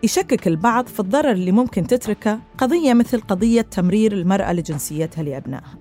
يشكك 0.04 0.48
البعض 0.48 0.88
في 0.88 1.00
الضرر 1.00 1.32
اللي 1.32 1.52
ممكن 1.52 1.88
تتركه 1.88 2.40
قضية 2.58 2.94
مثل 2.94 3.22
قضية 3.22 3.62
تمرير 3.62 4.14
المرأة 4.14 4.54
لجنسيتها 4.54 5.24
لأبنائها 5.24 5.78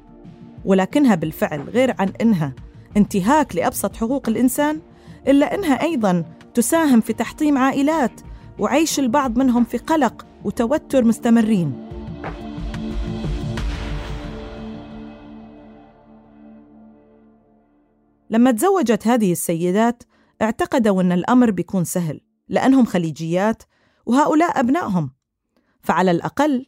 ولكنها 0.64 1.14
بالفعل 1.14 1.60
غير 1.60 1.94
عن 1.98 2.12
إنها 2.20 2.52
انتهاك 2.96 3.56
لأبسط 3.56 3.96
حقوق 3.96 4.28
الإنسان 4.28 4.80
إلا 5.28 5.54
أنها 5.54 5.82
أيضاً 5.82 6.24
تساهم 6.54 7.00
في 7.00 7.12
تحطيم 7.12 7.58
عائلات 7.58 8.20
وعيش 8.58 9.00
البعض 9.00 9.38
منهم 9.38 9.64
في 9.64 9.78
قلق 9.78 10.26
وتوتر 10.44 11.04
مستمرين. 11.04 11.86
لما 18.30 18.50
تزوجت 18.50 19.06
هذه 19.06 19.32
السيدات 19.32 20.02
اعتقدوا 20.42 21.02
أن 21.02 21.12
الأمر 21.12 21.50
بيكون 21.50 21.84
سهل 21.84 22.20
لأنهم 22.48 22.84
خليجيات 22.84 23.62
وهؤلاء 24.06 24.60
أبنائهم. 24.60 25.10
فعلى 25.82 26.10
الأقل 26.10 26.66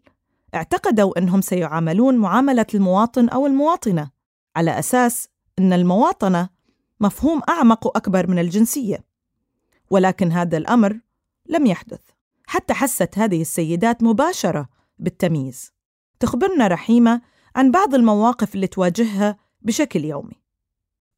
اعتقدوا 0.54 1.18
أنهم 1.18 1.40
سيعاملون 1.40 2.16
معاملة 2.16 2.66
المواطن 2.75 3.28
أو 3.28 3.47
المواطنة 3.47 4.11
على 4.56 4.78
أساس 4.78 5.28
أن 5.59 5.73
المواطنة 5.73 6.49
مفهوم 7.02 7.42
أعمق 7.49 7.87
وأكبر 7.87 8.26
من 8.26 8.38
الجنسية. 8.38 9.04
ولكن 9.90 10.32
هذا 10.32 10.56
الأمر 10.56 11.00
لم 11.47 11.66
يحدث. 11.66 12.00
حتى 12.47 12.75
حست 12.75 13.18
هذه 13.18 13.40
السيدات 13.40 14.02
مباشرة 14.02 14.68
بالتمييز. 14.99 15.73
تخبرنا 16.21 16.66
رحيمة 16.66 17.21
عن 17.56 17.71
بعض 17.71 17.94
المواقف 17.94 18.54
اللي 18.54 18.66
تواجهها 18.66 19.37
بشكل 19.62 20.04
يومي. 20.04 20.42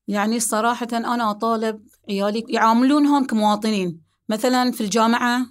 يعني 0.09 0.41
صراحة 0.41 0.88
أنا 0.93 1.31
أطالب 1.31 1.87
عيالي 2.09 2.45
يعاملونهم 2.49 3.26
كمواطنين. 3.26 4.00
مثلا 4.29 4.73
في 4.73 4.81
الجامعة 4.81 5.47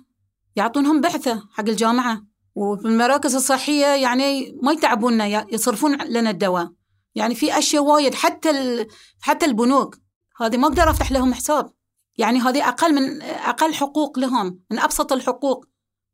يعطونهم 0.56 1.02
بعثة 1.02 1.44
حق 1.52 1.70
الجامعة. 1.70 2.22
وفي 2.56 2.86
المراكز 2.86 3.36
الصحية 3.36 3.86
يعني 3.86 4.60
ما 4.64 4.72
يتعبوننا 4.72 5.54
يصرفون 5.54 6.02
لنا 6.02 6.30
الدواء. 6.30 6.72
يعني 7.16 7.36
في 7.36 7.58
أشياء 7.58 7.84
وايد 7.84 8.14
حتى 8.14 8.50
حتى 9.22 9.46
البنوك. 9.46 9.98
هذه 10.38 10.58
ما 10.58 10.68
أقدر 10.68 10.90
أفتح 10.90 11.12
لهم 11.12 11.34
حساب. 11.34 11.72
يعني 12.18 12.40
هذه 12.40 12.68
أقل 12.68 12.94
من 12.94 13.22
أقل 13.22 13.74
حقوق 13.74 14.20
لهم 14.20 14.60
من 14.72 14.80
أبسط 14.80 15.12
الحقوق. 15.12 15.66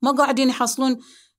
ما 0.01 0.11
قاعدين 0.11 0.49
يحصلون 0.49 0.97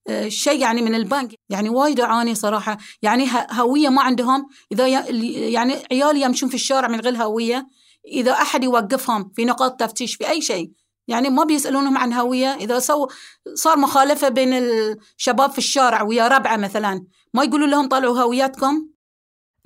آه، 0.08 0.28
شيء 0.28 0.60
يعني 0.60 0.82
من 0.82 0.94
البنك. 0.94 1.34
يعني 1.48 1.68
وايد 1.68 2.00
أعاني 2.00 2.34
صراحة. 2.34 2.78
يعني 3.02 3.28
هوية 3.50 3.88
ما 3.88 4.02
عندهم. 4.02 4.48
إذا 4.72 4.86
يعني 4.86 5.74
عيالي 5.92 6.20
يمشون 6.20 6.48
في 6.48 6.54
الشارع 6.54 6.88
من 6.88 7.00
غير 7.00 7.16
هوية 7.16 7.66
إذا 8.06 8.32
أحد 8.32 8.64
يوقفهم 8.64 9.32
في 9.36 9.44
نقاط 9.44 9.80
تفتيش 9.80 10.14
في 10.14 10.28
أي 10.30 10.40
شيء. 10.40 10.72
يعني 11.08 11.30
ما 11.30 11.44
بيسألونهم 11.44 11.98
عن 11.98 12.12
هوية. 12.12 12.54
إذا 12.54 12.78
سو 12.78 13.08
صار 13.54 13.78
مخالفة 13.78 14.28
بين 14.28 14.52
الشباب 14.52 15.50
في 15.50 15.58
الشارع 15.58 16.02
ويا 16.02 16.28
ربعة 16.28 16.56
مثلا 16.56 17.04
ما 17.34 17.44
يقولوا 17.44 17.66
لهم 17.66 17.88
طلعوا 17.88 18.20
هوياتكم؟ 18.20 18.90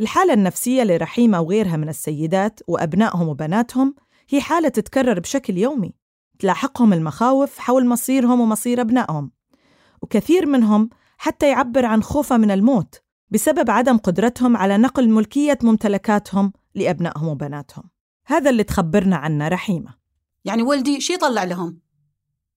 الحالة 0.00 0.32
النفسية 0.32 0.82
لرحيمة 0.82 1.40
وغيرها 1.40 1.76
من 1.76 1.88
السيدات 1.88 2.60
وأبنائهم 2.68 3.28
وبناتهم 3.28 3.94
هي 4.28 4.40
حالة 4.40 4.68
تتكرر 4.68 5.20
بشكل 5.20 5.58
يومي. 5.58 5.94
تلاحقهم 6.38 6.92
المخاوف 6.92 7.58
حول 7.58 7.86
مصيرهم 7.86 8.40
ومصير 8.40 8.80
أبنائهم 8.80 9.30
وكثير 10.02 10.46
منهم 10.46 10.90
حتى 11.18 11.48
يعبر 11.48 11.84
عن 11.84 12.02
خوفه 12.02 12.36
من 12.36 12.50
الموت 12.50 13.02
بسبب 13.30 13.70
عدم 13.70 13.96
قدرتهم 13.96 14.56
على 14.56 14.76
نقل 14.76 15.08
ملكية 15.08 15.58
ممتلكاتهم 15.62 16.52
لأبنائهم 16.74 17.28
وبناتهم. 17.28 17.84
هذا 18.26 18.50
اللي 18.50 18.64
تخبرنا 18.64 19.16
عنه 19.16 19.48
رحيمة. 19.48 19.94
يعني 20.44 20.62
ولدي 20.62 21.00
شي 21.00 21.12
يطلع 21.12 21.44
لهم؟ 21.44 21.83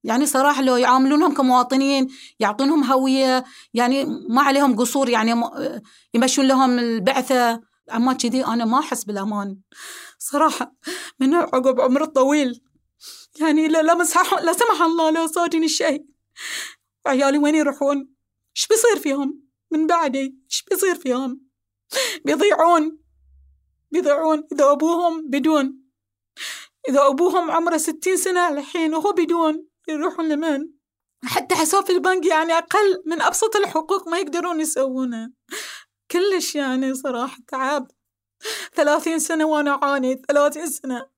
يعني 0.08 0.26
صراحة 0.26 0.62
لو 0.62 0.76
يعاملونهم 0.76 1.34
كمواطنين 1.34 2.08
يعطونهم 2.40 2.84
هوية 2.84 3.44
يعني 3.74 4.06
ما 4.30 4.42
عليهم 4.42 4.76
قصور 4.76 5.10
يعني 5.10 5.44
يمشون 6.14 6.48
لهم 6.48 6.80
البعثة. 6.80 7.62
أما 7.94 8.14
كذي 8.14 8.46
أنا 8.46 8.66
ما 8.66 8.80
أحس 8.80 9.04
بالأمان. 9.04 9.58
صراحة 10.20 10.76
من 11.20 11.34
عقب 11.34 11.82
عمر 11.82 12.04
الطويل 12.04 12.62
يعني 13.40 13.68
لا 13.68 13.82
لا 13.82 13.94
مسح 13.94 14.34
لا 14.34 14.54
سمح 14.54 14.82
الله 14.82 15.12
لو 15.12 15.28
صادني 15.28 15.66
الشيء. 15.66 16.06
عيالي 17.08 17.38
وين 17.38 17.56
يروحون؟ 17.56 17.98
إيش 18.58 18.68
بيصير 18.68 19.00
فيهم؟ 19.00 19.42
من 19.72 19.88
بعدي 19.88 20.40
إيش 20.50 20.64
بيصير 20.70 20.96
فيهم؟ 20.96 21.42
بيضيعون. 22.26 23.00
بيضيعون. 23.92 24.44
إذا 24.54 24.72
أبوهم 24.72 25.30
بدون. 25.30 25.82
إذا 26.90 27.08
أبوهم 27.08 27.52
عمره 27.52 27.78
ستين 27.78 28.18
سنة 28.18 28.50
الحين 28.50 28.96
وهو 28.96 29.12
بدون. 29.12 29.67
يروحون 29.90 30.30
لمن؟ 30.30 30.70
حتى 31.26 31.56
حساب 31.56 31.86
في 31.86 31.92
البنك 31.92 32.26
يعني 32.26 32.54
أقل 32.54 33.04
من 33.06 33.22
أبسط 33.22 33.56
الحقوق 33.56 34.08
ما 34.08 34.20
يقدرون 34.20 34.60
يسوونه 34.60 35.32
كلش 36.12 36.56
يعني 36.56 36.94
صراحة 36.96 37.38
تعب 37.48 37.88
ثلاثين 38.74 39.20
سنة 39.20 39.46
وأنا 39.46 39.84
أعاني 39.84 40.22
ثلاثين 40.28 40.68
سنة 40.68 41.10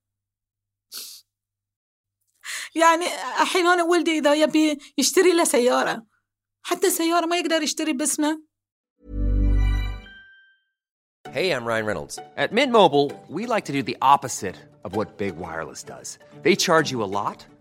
يعني 2.74 3.04
الحين 3.42 3.66
أنا 3.66 3.82
ولدي 3.82 4.18
إذا 4.18 4.34
يبي 4.34 4.78
يشتري 4.98 5.32
له 5.32 5.44
سيارة 5.44 6.06
حتى 6.62 6.90
سيارة 6.90 7.26
ما 7.26 7.36
يقدر 7.36 7.62
يشتري 7.62 7.92
باسمه 7.92 8.50
Hey, 11.32 11.52
I'm 11.52 11.64
Ryan 11.64 11.86
Reynolds. 11.86 12.18
At 12.36 12.50
Mint 12.52 12.72
Mobile, 12.72 13.12
we 13.28 13.46
like 13.46 13.66
to 13.66 13.72
do 13.72 13.84
the 13.84 13.96
opposite 14.02 14.56
of 14.84 14.96
what 14.96 15.16
Big 15.16 15.36
Wireless 15.36 15.84
does. 15.84 16.18
They 16.42 16.56
charge 16.56 16.90
you 16.90 17.04
a 17.04 17.12
lot, 17.20 17.46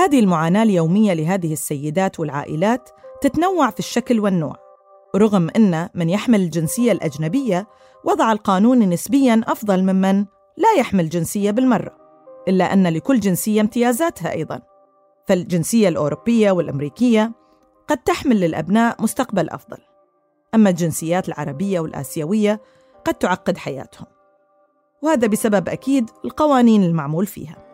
هذه 0.00 0.20
المعاناة 0.20 0.62
اليومية 0.62 1.12
لهذه 1.12 1.52
السيدات 1.52 2.20
والعائلات 2.20 2.90
تتنوع 3.20 3.70
في 3.70 3.78
الشكل 3.78 4.20
والنوع 4.20 4.56
رغم 5.16 5.50
أن 5.56 5.88
من 5.94 6.10
يحمل 6.10 6.40
الجنسية 6.40 6.92
الأجنبية 6.92 7.68
وضع 8.04 8.32
القانون 8.32 8.78
نسبياً 8.78 9.40
أفضل 9.46 9.82
ممن 9.82 10.24
لا 10.56 10.72
يحمل 10.78 11.08
جنسية 11.08 11.50
بالمرة 11.50 11.96
إلا 12.48 12.72
أن 12.72 12.86
لكل 12.86 13.20
جنسية 13.20 13.60
امتيازاتها 13.60 14.32
أيضاً. 14.32 14.60
فالجنسية 15.26 15.88
الأوروبية 15.88 16.50
والأمريكية 16.50 17.32
قد 17.88 17.98
تحمل 17.98 18.40
للأبناء 18.40 19.02
مستقبل 19.02 19.50
أفضل 19.50 19.78
أما 20.54 20.70
الجنسيات 20.70 21.28
العربية 21.28 21.80
والآسيوية 21.80 22.60
قد 23.04 23.14
تعقد 23.14 23.58
حياتهم 23.58 24.06
وهذا 25.02 25.26
بسبب 25.26 25.68
أكيد 25.68 26.10
القوانين 26.24 26.84
المعمول 26.84 27.26
فيها. 27.26 27.69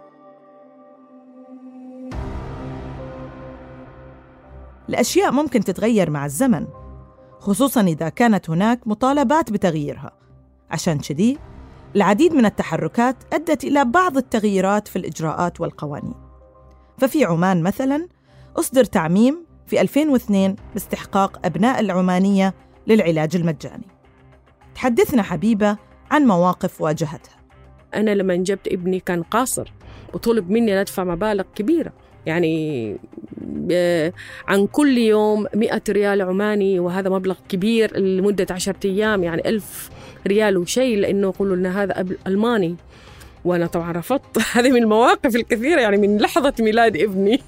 الأشياء 4.89 5.33
ممكن 5.33 5.65
تتغير 5.65 6.11
مع 6.11 6.25
الزمن 6.25 6.67
خصوصا 7.39 7.81
إذا 7.81 8.09
كانت 8.09 8.51
هناك 8.51 8.87
مطالبات 8.87 9.53
بتغييرها. 9.53 10.11
عشان 10.71 10.99
كذي 10.99 11.39
العديد 11.97 12.33
من 12.33 12.47
التحركات 12.47 13.17
أدت 13.33 13.65
إلى 13.65 13.85
بعض 13.85 14.17
التغييرات 14.17 14.89
في 14.89 14.97
الإجراءات 14.97 15.61
والقوانين. 15.61 16.15
ففي 16.99 17.25
عمان 17.25 17.63
مثلا 17.63 18.09
أصدر 18.57 18.85
تعميم 18.85 19.47
في 19.67 19.81
2002 19.81 20.57
باستحقاق 20.75 21.47
أبناء 21.47 21.81
العمانية 21.81 22.55
للعلاج 22.87 23.37
المجاني. 23.37 23.87
تحدثنا 24.75 25.23
حبيبة 25.23 25.77
عن 26.11 26.27
مواقف 26.27 26.81
واجهتها. 26.81 27.37
أنا 27.95 28.11
لما 28.11 28.37
جبت 28.37 28.69
ابني 28.69 29.01
كان 29.01 29.23
قاصر 29.23 29.73
وطلب 30.15 30.51
مني 30.51 30.73
أن 30.73 30.79
أدفع 30.79 31.05
مبالغ 31.05 31.45
كبيرة. 31.55 31.93
يعني 32.27 32.97
عن 34.49 34.67
كل 34.67 34.99
يوم 34.99 35.47
مئة 35.55 35.83
ريال 35.89 36.23
عماني 36.23 36.81
وهذا 36.81 37.11
مبلغ 37.11 37.37
كبير 37.49 37.99
لمدة 37.99 38.47
عشرة 38.51 38.77
أيام 38.85 39.25
يعني 39.25 39.49
ألف 39.49 39.91
ريال 40.27 40.57
وشيء 40.57 40.99
لأنه 40.99 41.29
يقولوا 41.29 41.57
لنا 41.57 41.83
هذا 41.83 42.07
ألماني. 42.27 42.77
وأنا 43.47 43.67
طبعا 43.67 43.93
رفضت 43.93 44.39
هذه 44.53 44.71
من 44.71 44.83
المواقف 44.83 45.37
الكثيرة 45.37 45.81
يعني 45.81 45.97
من 45.97 46.19
لحظة 46.19 46.55
ميلاد 46.61 46.97
ابني 46.97 47.41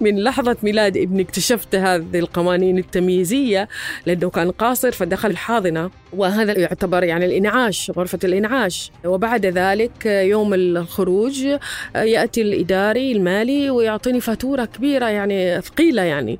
من 0.00 0.22
لحظة 0.22 0.56
ميلاد 0.62 0.96
ابني 0.96 1.22
اكتشفت 1.22 1.74
هذه 1.74 2.18
القوانين 2.18 2.78
التمييزية 2.78 3.68
لأنه 4.06 4.30
كان 4.30 4.50
قاصر 4.50 4.92
فدخل 4.92 5.30
الحاضنة. 5.30 5.90
وهذا 6.12 6.58
يعتبر 6.58 7.04
يعني 7.04 7.24
الإنعاش 7.24 7.90
غرفة 7.96 8.18
الإنعاش. 8.24 8.90
وبعد 9.04 9.46
ذلك 9.46 10.06
يوم 10.06 10.54
الخروج 10.54 11.46
يأتي 11.94 12.42
الإداري 12.42 13.12
المالي 13.12 13.70
ويعطيني 13.70 14.20
فاتورة 14.20 14.64
كبيرة 14.64 15.06
يعني 15.06 15.60
ثقيلة 15.60 16.02
يعني. 16.02 16.38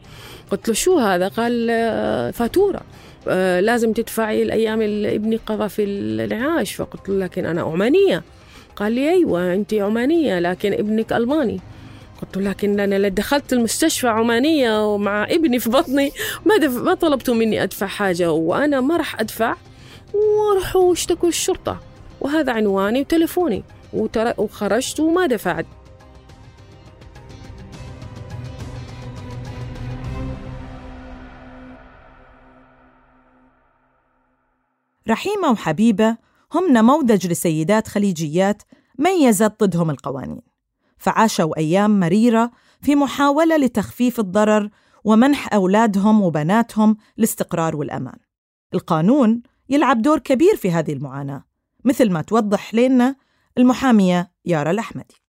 قلت 0.50 0.68
له 0.68 0.74
شو 0.74 0.98
هذا؟ 0.98 1.28
قال 1.28 1.68
فاتورة. 2.32 2.80
لازم 3.60 3.92
تدفعي 3.92 4.42
الأيام 4.42 4.82
اللي 4.82 5.14
ابني 5.14 5.36
قضى 5.36 5.68
في 5.68 5.84
الإنعاش. 5.84 6.74
فقلت 6.74 7.08
له 7.08 7.18
لكن 7.18 7.46
أنا 7.46 7.62
عمانيه 7.62 8.22
قال 8.78 8.92
لي 8.92 9.10
أيوة 9.10 9.54
أنت 9.54 9.74
عمانية 9.74 10.38
لكن 10.38 10.72
ابنك 10.72 11.12
ألماني. 11.12 11.60
قلت 12.22 12.36
له 12.36 12.50
لكن 12.50 12.80
أنا 12.80 13.08
دخلت 13.08 13.52
المستشفى 13.52 14.08
عمانية 14.08 14.94
ومع 14.94 15.24
ابني 15.24 15.58
في 15.58 15.70
بطني. 15.70 16.12
ما 16.46 16.56
دف... 16.56 16.76
ما 16.76 16.94
طلبتوا 16.94 17.34
مني 17.34 17.62
أدفع 17.62 17.86
حاجة 17.86 18.32
وأنا 18.32 18.80
ما 18.80 18.96
راح 18.96 19.20
أدفع. 19.20 19.56
وراحوا 20.14 20.92
اشتكوا 20.92 21.28
الشرطة. 21.28 21.80
وهذا 22.20 22.52
عنواني 22.52 23.00
وتلفوني 23.00 23.62
وتر... 23.92 24.34
وخرجت 24.38 25.00
وما 25.00 25.26
دفعت. 25.26 25.66
رحيمة 35.08 35.50
وحبيبة 35.50 36.27
هم 36.54 36.72
نموذج 36.72 37.26
لسيدات 37.26 37.88
خليجيات 37.88 38.62
ميزت 38.98 39.64
ضدهم 39.64 39.90
القوانين 39.90 40.40
فعاشوا 40.98 41.58
أيام 41.58 42.00
مريرة 42.00 42.50
في 42.82 42.94
محاولة 42.94 43.56
لتخفيف 43.56 44.20
الضرر 44.20 44.70
ومنح 45.04 45.54
أولادهم 45.54 46.22
وبناتهم 46.22 46.96
الاستقرار 47.18 47.76
والأمان. 47.76 48.18
القانون 48.74 49.42
يلعب 49.68 50.02
دور 50.02 50.18
كبير 50.18 50.56
في 50.56 50.70
هذه 50.70 50.92
المعاناة 50.92 51.44
مثل 51.84 52.10
ما 52.10 52.22
توضح 52.22 52.74
لنا 52.74 53.16
المحامية 53.58 54.32
يارا 54.44 54.70
الأحمدي. 54.70 55.22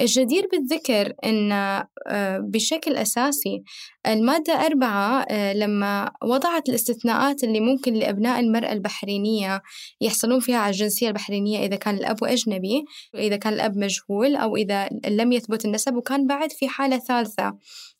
الجدير 0.00 0.48
بالذكر 0.52 1.12
أن 1.24 1.52
آه، 1.52 2.38
بشكل 2.38 2.96
أساسي 2.96 3.62
المادة 4.06 4.66
أربعة 4.66 5.26
آه، 5.30 5.52
لما 5.52 6.12
وضعت 6.22 6.68
الاستثناءات 6.68 7.44
اللي 7.44 7.60
ممكن 7.60 7.94
لأبناء 7.94 8.40
المرأة 8.40 8.72
البحرينية 8.72 9.62
يحصلون 10.00 10.40
فيها 10.40 10.56
على 10.56 10.70
الجنسية 10.70 11.08
البحرينية 11.08 11.66
إذا 11.66 11.76
كان 11.76 11.94
الأب 11.94 12.24
أجنبي 12.24 12.84
وإذا 13.14 13.36
كان 13.36 13.52
الأب 13.52 13.76
مجهول 13.76 14.36
أو 14.36 14.56
إذا 14.56 14.88
لم 15.06 15.32
يثبت 15.32 15.64
النسب 15.64 15.94
وكان 15.94 16.26
بعد 16.26 16.52
في 16.52 16.68
حالة 16.68 16.98
ثالثة 16.98 17.52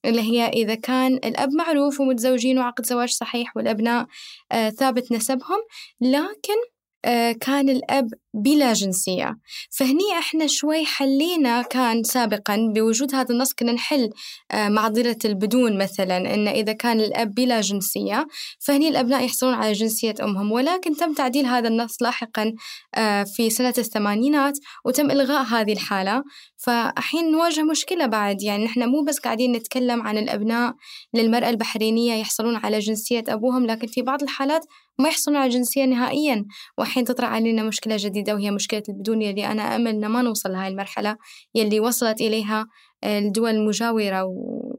اللي 0.05 0.23
هي 0.23 0.49
إذا 0.49 0.75
كان 0.75 1.15
الأب 1.15 1.49
معروف 1.53 2.01
ومتزوجين 2.01 2.59
وعقد 2.59 2.87
زواج 2.87 3.09
صحيح 3.09 3.57
والأبناء 3.57 4.07
آه، 4.53 4.71
ثابت 4.71 5.13
نسبهم 5.13 5.59
لكن 6.01 6.74
كان 7.41 7.69
الأب 7.69 8.09
بلا 8.35 8.73
جنسية. 8.73 9.39
فهني 9.71 10.19
إحنا 10.19 10.47
شوي 10.47 10.85
حلينا 10.85 11.63
كان 11.63 12.03
سابقا 12.03 12.73
بوجود 12.75 13.15
هذا 13.15 13.35
النص 13.35 13.53
كنا 13.53 13.73
نحل 13.73 14.11
آه، 14.51 14.69
معضلة 14.69 15.17
البدون 15.25 15.79
مثلا 15.79 16.35
إن 16.35 16.49
إذا 16.49 16.73
كان 16.73 17.01
الأب 17.01 17.35
بلا 17.35 17.61
جنسية 17.61 18.27
فهني 18.59 18.89
الأبناء 18.89 19.25
يحصلون 19.25 19.55
على 19.55 19.73
جنسية 19.73 20.15
أمهم. 20.23 20.53
ولكن 20.53 20.97
تم 20.97 21.13
تعديل 21.13 21.47
هذا 21.47 21.69
النص 21.69 22.03
لاحقا 22.03 22.53
آه، 22.95 23.25
في 23.25 23.51
سنة 23.51 23.75
الثمانينات 23.79 24.59
وتم 24.85 25.11
إلغاء 25.11 25.43
هذه 25.43 25.73
الحالة. 25.73 26.23
فحين 26.57 27.33
نواجه 27.33 27.63
مشكلة 27.63 28.07
بعد 28.07 28.43
يعني 28.43 28.65
نحن 28.65 28.89
مو 28.89 29.03
بس 29.03 29.19
قاعدين 29.19 29.53
نتكلم 29.53 30.03
عن 30.03 30.19
الأبناء 30.19 30.75
للمرأة 31.15 31.51
البحرينية 31.51 32.15
يحصلون 32.15 32.57
على 32.57 32.79
جنسية 32.79 33.25
أبوهم 33.29 33.67
لكن 33.67 33.87
في 33.87 34.03
بعض 34.03 34.23
الحالات 34.23 34.67
ما 34.99 35.09
يحصلون 35.09 35.37
على 35.37 35.49
جنسية 35.49 35.85
نهائيا 35.85 36.45
وحين 36.79 37.05
تطرح 37.05 37.29
علينا 37.31 37.63
مشكلة 37.63 37.97
جديدة 37.99 38.35
وهي 38.35 38.51
مشكلة 38.51 38.83
البدون 38.89 39.23
يلي 39.23 39.47
أنا 39.47 39.77
أمل 39.77 40.09
ما 40.09 40.23
نوصل 40.23 40.53
لهاي 40.53 40.69
المرحلة 40.69 41.17
يلي 41.55 41.81
وصلت 41.81 42.21
إليها 42.21 42.67
الدول 43.05 43.51
المجاورة 43.51 44.23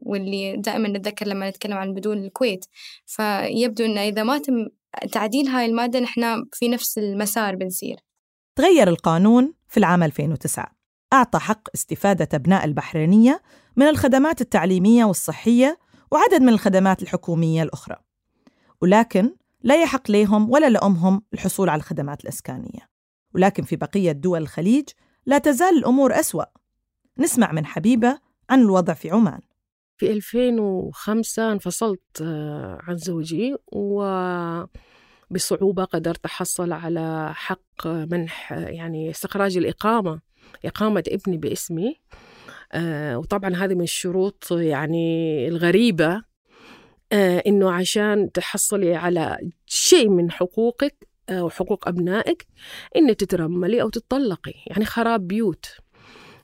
واللي 0.02 0.56
دائما 0.56 0.88
نتذكر 0.88 1.26
لما 1.26 1.50
نتكلم 1.50 1.76
عن 1.76 1.94
بدون 1.94 2.18
الكويت. 2.18 2.64
فيبدو 3.06 3.84
أن 3.84 3.98
إذا 3.98 4.22
ما 4.22 4.38
تم 4.38 4.66
تعديل 5.12 5.48
هاي 5.48 5.66
المادة 5.66 6.00
نحن 6.00 6.44
في 6.52 6.68
نفس 6.68 6.98
المسار 6.98 7.56
بنسير 7.56 7.96
تغير 8.56 8.88
القانون 8.88 9.54
في 9.68 9.76
العام 9.76 10.02
2009 10.02 10.76
أعطى 11.12 11.38
حق 11.38 11.68
استفادة 11.74 12.28
أبناء 12.34 12.64
البحرينية 12.64 13.42
من 13.76 13.86
الخدمات 13.86 14.40
التعليمية 14.40 15.04
والصحية 15.04 15.78
وعدد 16.12 16.42
من 16.42 16.48
الخدمات 16.48 17.02
الحكومية 17.02 17.62
الأخرى. 17.62 17.96
ولكن 18.82 19.30
لا 19.66 19.82
يحق 19.82 20.10
لهم 20.10 20.50
ولا 20.50 20.70
لأمهم 20.70 21.22
الحصول 21.34 21.68
على 21.68 21.78
الخدمات 21.78 22.24
الإسكانية. 22.24 22.88
ولكن 23.34 23.62
في 23.62 23.76
بقية 23.76 24.12
دول 24.12 24.42
الخليج 24.42 24.84
لا 25.26 25.38
تزال 25.38 25.78
الأمور 25.78 26.20
أسوأ. 26.20 26.44
نسمع 27.18 27.52
من 27.52 27.66
حبيبة 27.66 28.18
عن 28.50 28.60
الوضع 28.60 28.94
في 28.94 29.10
عمان. 29.10 29.40
في 29.96 30.12
2005 30.12 31.52
انفصلت 31.52 32.22
آه، 32.22 32.78
عن 32.82 32.96
زوجي 32.96 33.56
وبصعوبة 33.72 34.64
قدرت 35.84 36.24
أحصل 36.24 36.72
على 36.72 37.30
حق 37.34 37.86
منح 37.86 38.52
يعني 38.52 39.10
استخراج 39.10 39.56
الإقامة 39.56 40.20
إقامة 40.64 41.04
ابني 41.08 41.36
باسمي. 41.36 42.00
آه، 42.72 43.18
وطبعا 43.18 43.54
هذه 43.54 43.74
من 43.74 43.82
الشروط 43.82 44.50
يعني 44.50 45.48
الغريبة 45.48 46.22
آه، 47.12 47.42
إنه 47.46 47.70
عشان 47.72 48.32
تحصلي 48.32 48.94
على 48.94 49.50
شيء 49.66 50.08
من 50.08 50.30
حقوقك 50.30 51.08
أو 51.30 51.50
حقوق 51.50 51.88
أبنائك 51.88 52.46
إن 52.96 53.16
تترملي 53.16 53.82
أو 53.82 53.88
تتطلقي. 53.88 54.54
يعني 54.66 54.84
خراب 54.84 55.28
بيوت. 55.28 55.66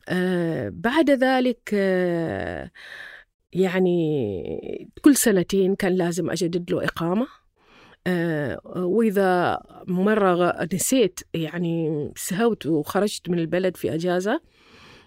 آه 0.09 0.68
بعد 0.75 1.11
ذلك 1.11 1.70
آه 1.75 2.70
يعني 3.53 4.92
كل 5.03 5.16
سنتين 5.16 5.75
كان 5.75 5.92
لازم 5.92 6.31
أجدد 6.31 6.70
له 6.70 6.85
إقامة. 6.85 7.27
آه 8.07 8.61
وإذا 8.64 9.59
مرة 9.87 10.68
نسيت 10.75 11.20
يعني 11.35 12.12
سهوت 12.16 12.66
وخرجت 12.66 13.31
من 13.31 13.38
البلد 13.38 13.77
في 13.77 13.94
أجازة 13.94 14.40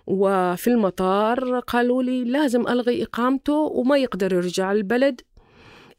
وفي 0.07 0.67
المطار 0.67 1.59
قالوا 1.59 2.03
لي 2.03 2.23
لازم 2.23 2.67
ألغي 2.67 3.03
إقامته 3.03 3.53
وما 3.53 3.97
يقدر 3.97 4.33
يرجع 4.33 4.71
البلد. 4.71 5.21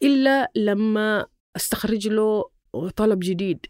إلا 0.02 0.50
لما 0.56 1.26
أستخرج 1.56 2.08
له 2.08 2.44
طلب 2.96 3.18
جديد. 3.22 3.66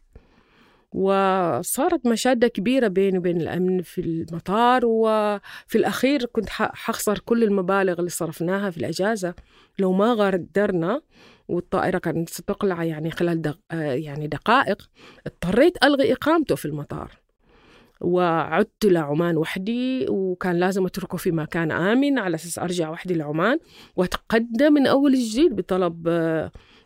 وصارت 0.93 2.07
مشادة 2.07 2.49
كبيرة 2.49 2.89
بيني 2.89 3.19
وبين 3.19 3.41
الأمن 3.41 3.83
في 3.83 4.01
المطار 4.01 4.81
وفي 4.87 5.75
الأخير 5.79 6.25
كنت 6.25 6.49
حخسر 6.51 7.19
كل 7.19 7.45
المبالغ 7.45 7.99
اللي 7.99 8.11
صرفناها 8.11 8.71
في 8.71 8.77
الأجازة. 8.77 9.35
لو 9.79 9.93
ما 9.93 10.15
غادرنا 10.15 11.01
والطائرة 11.49 11.99
كانت 11.99 12.29
ستقلع 12.29 12.85
يعني 12.85 13.11
خلال 13.11 13.43
دق... 13.43 13.59
يعني 13.73 14.27
دقائق 14.27 14.91
اضطريت 15.27 15.85
ألغي 15.85 16.12
إقامته 16.12 16.55
في 16.55 16.65
المطار. 16.65 17.26
وعدت 18.01 18.85
لعمان 18.87 19.37
وحدي 19.37 20.07
وكان 20.09 20.57
لازم 20.57 20.87
أتركه 20.87 21.19
في 21.19 21.31
مكان 21.31 21.73
آمن 21.73 22.19
على 22.19 22.35
أساس 22.35 22.59
أرجع 22.59 22.91
وحدي 22.91 23.15
لعمان. 23.15 23.59
وأتقدم 23.97 24.73
من 24.73 24.87
أول 24.87 25.15
جديد 25.15 25.57
بطلب 25.57 26.09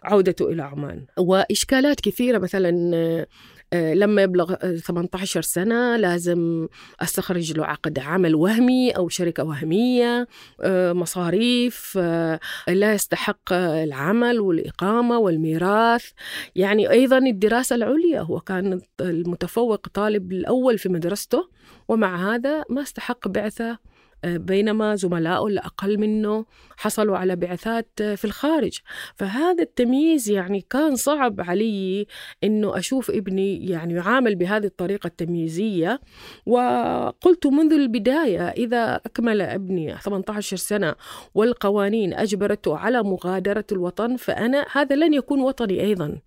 عودته 0.02 0.48
إلى 0.48 0.62
عمان. 0.62 1.06
وإشكالات 1.18 2.00
كثيرة 2.00 2.38
مثلا 2.38 2.90
آه، 2.94 3.26
لما 3.74 4.22
يبلغ 4.22 4.54
18 4.54 5.42
سنة 5.42 5.96
لازم 5.96 6.68
أستخرج 7.00 7.52
له 7.52 7.66
عقد 7.66 7.98
عمل 7.98 8.34
وهمي 8.34 8.90
أو 8.90 9.08
شركة 9.08 9.44
وهمية 9.44 10.28
آه، 10.60 10.92
مصاريف 10.92 11.98
آه، 12.00 12.40
لا 12.68 12.94
يستحق 12.94 13.52
العمل 13.52 14.40
والإقامة 14.40 15.18
والميراث. 15.18 16.10
يعني 16.54 16.90
أيضا 16.90 17.18
الدراسة 17.18 17.76
العليا 17.76 18.20
هو 18.20 18.40
كان 18.40 18.80
المتفوق 19.00 19.88
طالب 19.88 20.32
الأول 20.32 20.78
في 20.78 20.88
مدرسته 20.88 21.48
ومع 21.88 22.34
هذا 22.34 22.64
ما 22.70 22.82
استحق 22.82 23.28
بعثة 23.28 23.78
بينما 24.24 24.96
زملائه 24.96 25.46
اللي 25.46 25.60
أقل 25.60 25.98
منه 25.98 26.44
حصلوا 26.76 27.16
على 27.16 27.36
بعثات 27.36 27.88
في 27.96 28.24
الخارج. 28.24 28.78
فهذا 29.16 29.62
التمييز 29.62 30.30
يعني 30.30 30.66
كان 30.70 30.96
صعب 30.96 31.40
علي 31.40 32.06
أنه 32.44 32.78
أشوف 32.78 33.10
ابني 33.10 33.66
يعني 33.66 33.94
يعامل 33.94 34.34
بهذه 34.34 34.66
الطريقة 34.66 35.06
التمييزية. 35.06 36.00
وقلت 36.46 37.46
منذ 37.46 37.72
البداية 37.72 38.48
إذا 38.48 38.94
أكمل 38.94 39.40
ابني 39.40 39.96
18 39.96 40.56
سنة 40.56 40.94
والقوانين 41.34 42.14
أجبرته 42.14 42.76
على 42.76 43.02
مغادرة 43.02 43.64
الوطن 43.72 44.16
فأنا 44.16 44.66
هذا 44.72 44.96
لن 44.96 45.14
يكون 45.14 45.40
وطني 45.40 45.80
أيضا. 45.80 46.18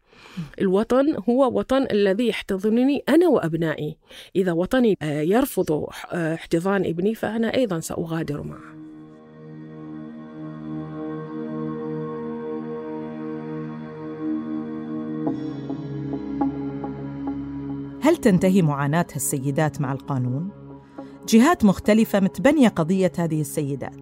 الوطن 0.61 1.15
هو 1.29 1.57
وطن 1.57 1.87
الذي 1.91 2.27
يحتضنني 2.27 3.03
أنا 3.09 3.27
وأبنائي. 3.27 3.97
إذا 4.35 4.51
وطني 4.51 4.97
آه، 5.01 5.21
يرفض 5.21 5.71
آه، 5.71 6.33
احتضان 6.33 6.85
ابني 6.85 7.15
فأنا 7.15 7.55
أيضا 7.55 7.79
سأغادر 7.79 8.43
معه. 8.43 8.73
هل 18.01 18.17
تنتهي 18.17 18.61
معاناة 18.61 19.07
السيدات 19.15 19.81
مع 19.81 19.93
القانون؟ 19.93 20.49
جهات 21.27 21.65
مختلفة 21.65 22.19
متبنية 22.19 22.67
قضية 22.67 23.11
هذه 23.17 23.41
السيدات 23.41 23.95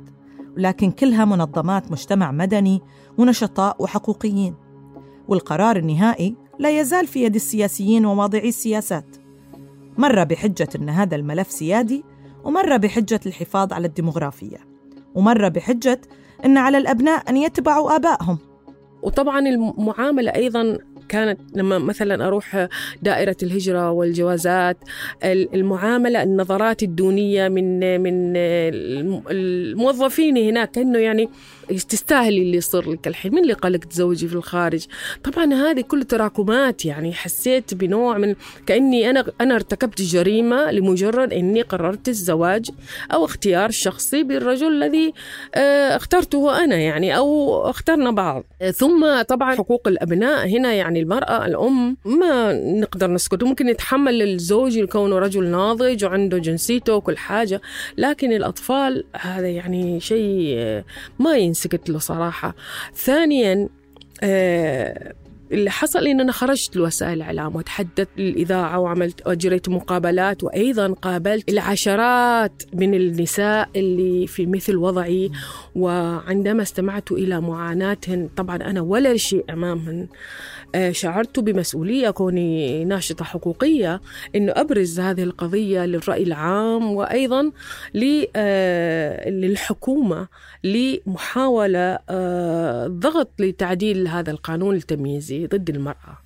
ولكن 0.57 0.91
كلها 0.91 1.25
منظمات 1.25 1.91
مجتمع 1.91 2.31
مدني 2.31 2.81
ونشطاء 3.17 3.83
وحقوقيين. 3.83 4.55
والقرار 5.31 5.75
النهائي 5.75 6.35
لا 6.59 6.79
يزال 6.79 7.07
في 7.07 7.23
يد 7.23 7.35
السياسيين 7.35 8.05
وواضعي 8.05 8.49
السياسات. 8.49 9.05
مرة 9.97 10.23
بحجة 10.23 10.69
أن 10.75 10.89
هذا 10.89 11.15
الملف 11.15 11.51
سيادي 11.51 12.03
ومرة 12.43 12.77
بحجة 12.77 13.19
الحفاظ 13.25 13.73
على 13.73 13.87
الديمغرافية. 13.87 14.57
ومرة 15.15 15.47
بحجة 15.47 16.01
أن 16.45 16.57
على 16.57 16.77
الأبناء 16.77 17.29
أن 17.29 17.37
يتبعوا 17.37 17.95
آبائهم. 17.95 18.37
وطبعا 19.01 19.39
المعاملة 19.39 20.31
أيضا 20.35 20.77
كانت 21.09 21.39
لما 21.55 21.79
مثلا 21.79 22.27
أروح 22.27 22.67
دائرة 23.01 23.35
الهجرة 23.43 23.91
والجوازات 23.91 24.77
المعاملة 25.23 26.23
النظرات 26.23 26.83
الدونية 26.83 27.47
من 27.47 28.01
من 28.01 28.33
الموظفين 29.31 30.37
هناك 30.37 30.77
إنه 30.77 30.99
يعني 30.99 31.29
تستاهلي 31.77 32.41
اللي 32.41 32.57
يصير 32.57 32.91
لك 32.91 33.07
الحين. 33.07 33.31
من 33.31 33.41
اللي 33.41 33.53
قالك 33.53 33.85
تزوجي 33.85 34.27
في 34.27 34.35
الخارج؟ 34.35 34.85
طبعا 35.23 35.53
هذه 35.53 35.81
كل 35.81 36.03
تراكمات 36.03 36.85
يعني 36.85 37.13
حسيت 37.13 37.73
بنوع 37.73 38.17
من 38.17 38.35
كأني 38.65 39.09
أنا 39.09 39.25
أنا 39.41 39.55
ارتكبت 39.55 40.01
جريمة 40.01 40.71
لمجرد 40.71 41.33
إني 41.33 41.61
قررت 41.61 42.07
الزواج 42.07 42.69
أو 43.13 43.25
اختيار 43.25 43.71
شخصي 43.71 44.23
بالرجل 44.23 44.67
الذي 44.67 45.13
آه، 45.55 45.95
اخترته 45.95 46.63
أنا 46.63 46.75
يعني 46.75 47.17
أو 47.17 47.61
اخترنا 47.69 48.11
بعض. 48.11 48.43
ثم 48.73 49.21
طبعا 49.21 49.55
حقوق 49.55 49.87
الأبناء. 49.87 50.47
هنا 50.47 50.73
يعني 50.73 50.99
المرأة 50.99 51.45
الأم 51.45 51.97
ما 52.05 52.53
نقدر 52.53 53.11
نسكت. 53.11 53.43
ممكن 53.43 53.69
يتحمل 53.69 54.21
الزوج 54.21 54.79
كونه 54.79 55.19
رجل 55.19 55.47
ناضج 55.47 56.05
وعنده 56.05 56.37
جنسيته 56.37 56.95
وكل 56.95 57.17
حاجة 57.17 57.61
لكن 57.97 58.31
الأطفال 58.33 59.03
هذا 59.15 59.49
يعني 59.49 59.99
شيء 59.99 60.81
ما 61.19 61.37
ينسكت 61.65 61.89
له 61.89 61.99
صراحة. 61.99 62.55
ثانيا 62.95 63.69
آه، 64.23 65.13
اللي 65.51 65.69
حصل 65.69 66.07
إن 66.07 66.21
أنا 66.21 66.31
خرجت 66.31 66.75
لوسائل 66.75 67.13
الاعلام 67.13 67.55
وتحدثت 67.55 68.09
للإذاعة 68.17 68.79
وعملت 68.79 69.21
اجريت 69.27 69.69
مقابلات 69.69 70.43
وأيضا 70.43 70.93
قابلت 70.93 71.49
العشرات 71.49 72.63
من 72.73 72.93
النساء 72.93 73.69
اللي 73.75 74.27
في 74.27 74.45
مثل 74.45 74.75
وضعي 74.75 75.31
وعندما 75.75 76.61
استمعت 76.61 77.11
إلى 77.11 77.41
معاناتهن 77.41 78.29
طبعا 78.37 78.55
أنا 78.55 78.81
ولا 78.81 79.17
شيء 79.17 79.45
أمامهن. 79.49 80.07
آه، 80.75 80.91
شعرت 80.91 81.39
بمسؤولية 81.39 82.09
كوني 82.09 82.85
ناشطة 82.85 83.25
حقوقية 83.25 84.01
أنه 84.35 84.51
أبرز 84.55 84.99
هذه 84.99 85.23
القضية 85.23 85.85
للرأي 85.85 86.23
العام 86.23 86.91
وأيضا 86.91 87.51
آه، 88.35 89.29
للحكومة 89.29 90.27
لمحاولة 90.63 91.99
آه، 92.09 92.87
ضغط 92.87 93.29
لتعديل 93.39 94.07
هذا 94.07 94.31
القانون 94.31 94.75
التمييزي. 94.75 95.40
ضد 95.47 95.69
المرأة. 95.69 96.17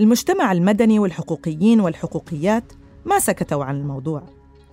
المجتمع 0.00 0.52
المدني 0.52 0.98
والحقوقيين 0.98 1.80
والحقوقيات 1.80 2.72
ما 3.04 3.18
سكتوا 3.18 3.64
عن 3.64 3.76
الموضوع 3.76 4.22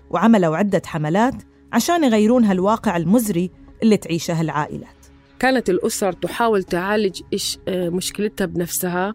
وعملوا 0.10 0.58
عدة 0.58 0.82
حملات 0.86 1.36
عشان 1.74 2.04
يغيرون 2.04 2.45
هالواقع 2.45 2.97
المزري 2.97 3.52
اللي 3.84 3.97
تعيشه 3.97 4.41
العائلات. 4.41 5.02
كانت 5.39 5.69
الأسر 5.69 6.12
تحاول 6.12 6.63
تعالج 6.63 7.21
إيش 7.34 7.58
آه، 7.67 7.89
مشكلتها 7.89 8.45
بنفسها 8.45 9.13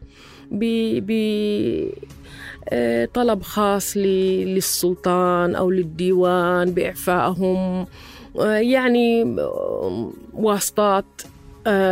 بطلب 0.51 1.93
آه، 2.73 3.43
خاص 3.43 3.97
للسلطان 3.97 5.55
أو 5.55 5.71
للديوان 5.71 6.71
بإعفائهم 6.71 7.87
آه، 8.39 8.57
يعني 8.57 9.37
واسطات. 10.33 11.23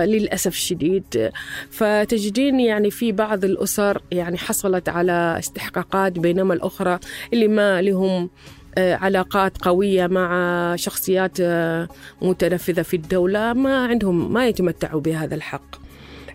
للأسف 0.05 0.53
الشديد. 0.53 1.31
فتجدين 1.71 2.61
يعني 2.61 2.91
في 2.91 3.13
بعض 3.13 3.45
الأسر 3.45 4.03
يعني 4.13 4.39
حصلت 4.39 4.89
على 4.89 5.37
استحقاقات 5.39 6.19
بينما 6.19 6.55
الأخرى 6.55 6.99
اللي 7.33 7.49
ما 7.49 7.83
لهم 7.83 8.31
آه، 8.79 8.95
علاقات 8.95 9.59
قوية 9.59 10.07
مع 10.07 10.77
شخصيات 10.77 11.41
آه، 11.41 11.89
متنفذة 12.23 12.83
في 12.83 12.97
الدولة 12.97 13.53
ما 13.53 13.87
عندهم 13.87 14.33
ما 14.33 14.49
يتمتعوا 14.49 15.01
بهذا 15.01 15.35
الحق. 15.35 15.77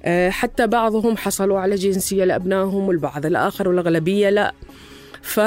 آه، 0.06 0.30
حتى 0.30 0.68
بعضهم 0.68 1.18
حصلوا 1.18 1.60
على 1.60 1.76
جنسية 1.76 2.24
لأبنائهم 2.26 2.88
والبعض 2.88 3.26
الآخر 3.26 3.70
والأغلبية 3.70 4.30
لا. 4.30 4.54
ف 5.22 5.40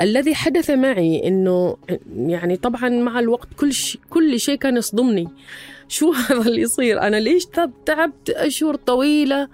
الذي 0.00 0.34
حدث 0.34 0.70
معي 0.70 1.28
إنه 1.28 1.76
يعني 2.16 2.56
طبعا 2.56 2.88
مع 2.88 3.18
الوقت 3.18 3.48
كل 3.56 3.72
شيء 3.72 4.00
كل 4.10 4.40
شيء 4.40 4.58
كان 4.58 4.76
يصدمني. 4.76 5.28
شو 5.88 6.12
هذا 6.30 6.48
اللي 6.48 6.60
يصير؟ 6.60 7.00
أنا 7.00 7.16
ليش 7.16 7.46
تعبت 7.86 8.30
أشهر 8.30 8.74
طويلة 8.74 9.48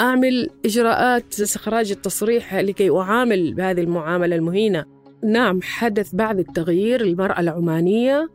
أعمل 0.00 0.50
إجراءات 0.64 1.40
استخراج 1.40 1.90
التصريح 1.90 2.54
لكي 2.54 2.90
أعامل 2.90 3.54
بهذه 3.54 3.80
المعاملة 3.80 4.36
المهينة؟ 4.36 4.84
نعم 5.24 5.60
حدث 5.62 6.14
بعض 6.14 6.38
التغيير 6.38 7.00
المرأة 7.00 7.40
العمانية 7.40 8.28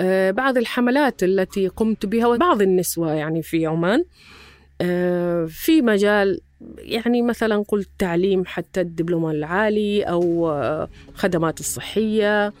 آه، 0.00 0.30
بعض 0.30 0.58
الحملات 0.58 1.22
التي 1.22 1.68
قمت 1.68 2.06
بها 2.06 2.26
وبعض 2.26 2.62
النسوة 2.62 3.12
يعني 3.12 3.42
في 3.42 3.66
عمان 3.66 4.04
آه، 4.80 5.44
في 5.44 5.82
مجال 5.82 6.40
يعني 6.78 7.22
مثلا 7.22 7.64
قلت 7.68 7.88
تعليم 7.98 8.44
حتى 8.46 8.80
الدبلوم 8.80 9.30
العالي 9.30 10.02
أو 10.02 10.50
آه، 10.50 10.88
خدمات 11.14 11.60
الصحية. 11.60 12.52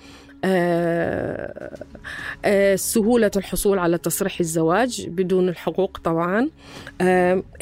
سهولة 2.76 3.30
الحصول 3.36 3.78
على 3.78 3.98
تصريح 3.98 4.40
الزواج 4.40 5.08
بدون 5.08 5.48
الحقوق 5.48 5.98
طبعا. 6.04 6.48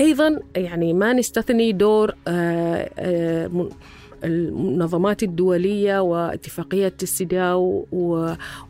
أيضا 0.01 0.41
يعني 0.57 0.93
ما 0.93 1.13
نستثني 1.13 1.73
دور 1.73 2.15
المنظمات 4.25 5.23
الدولية 5.23 6.01
واتفاقية 6.01 6.93
السيداو 7.03 7.87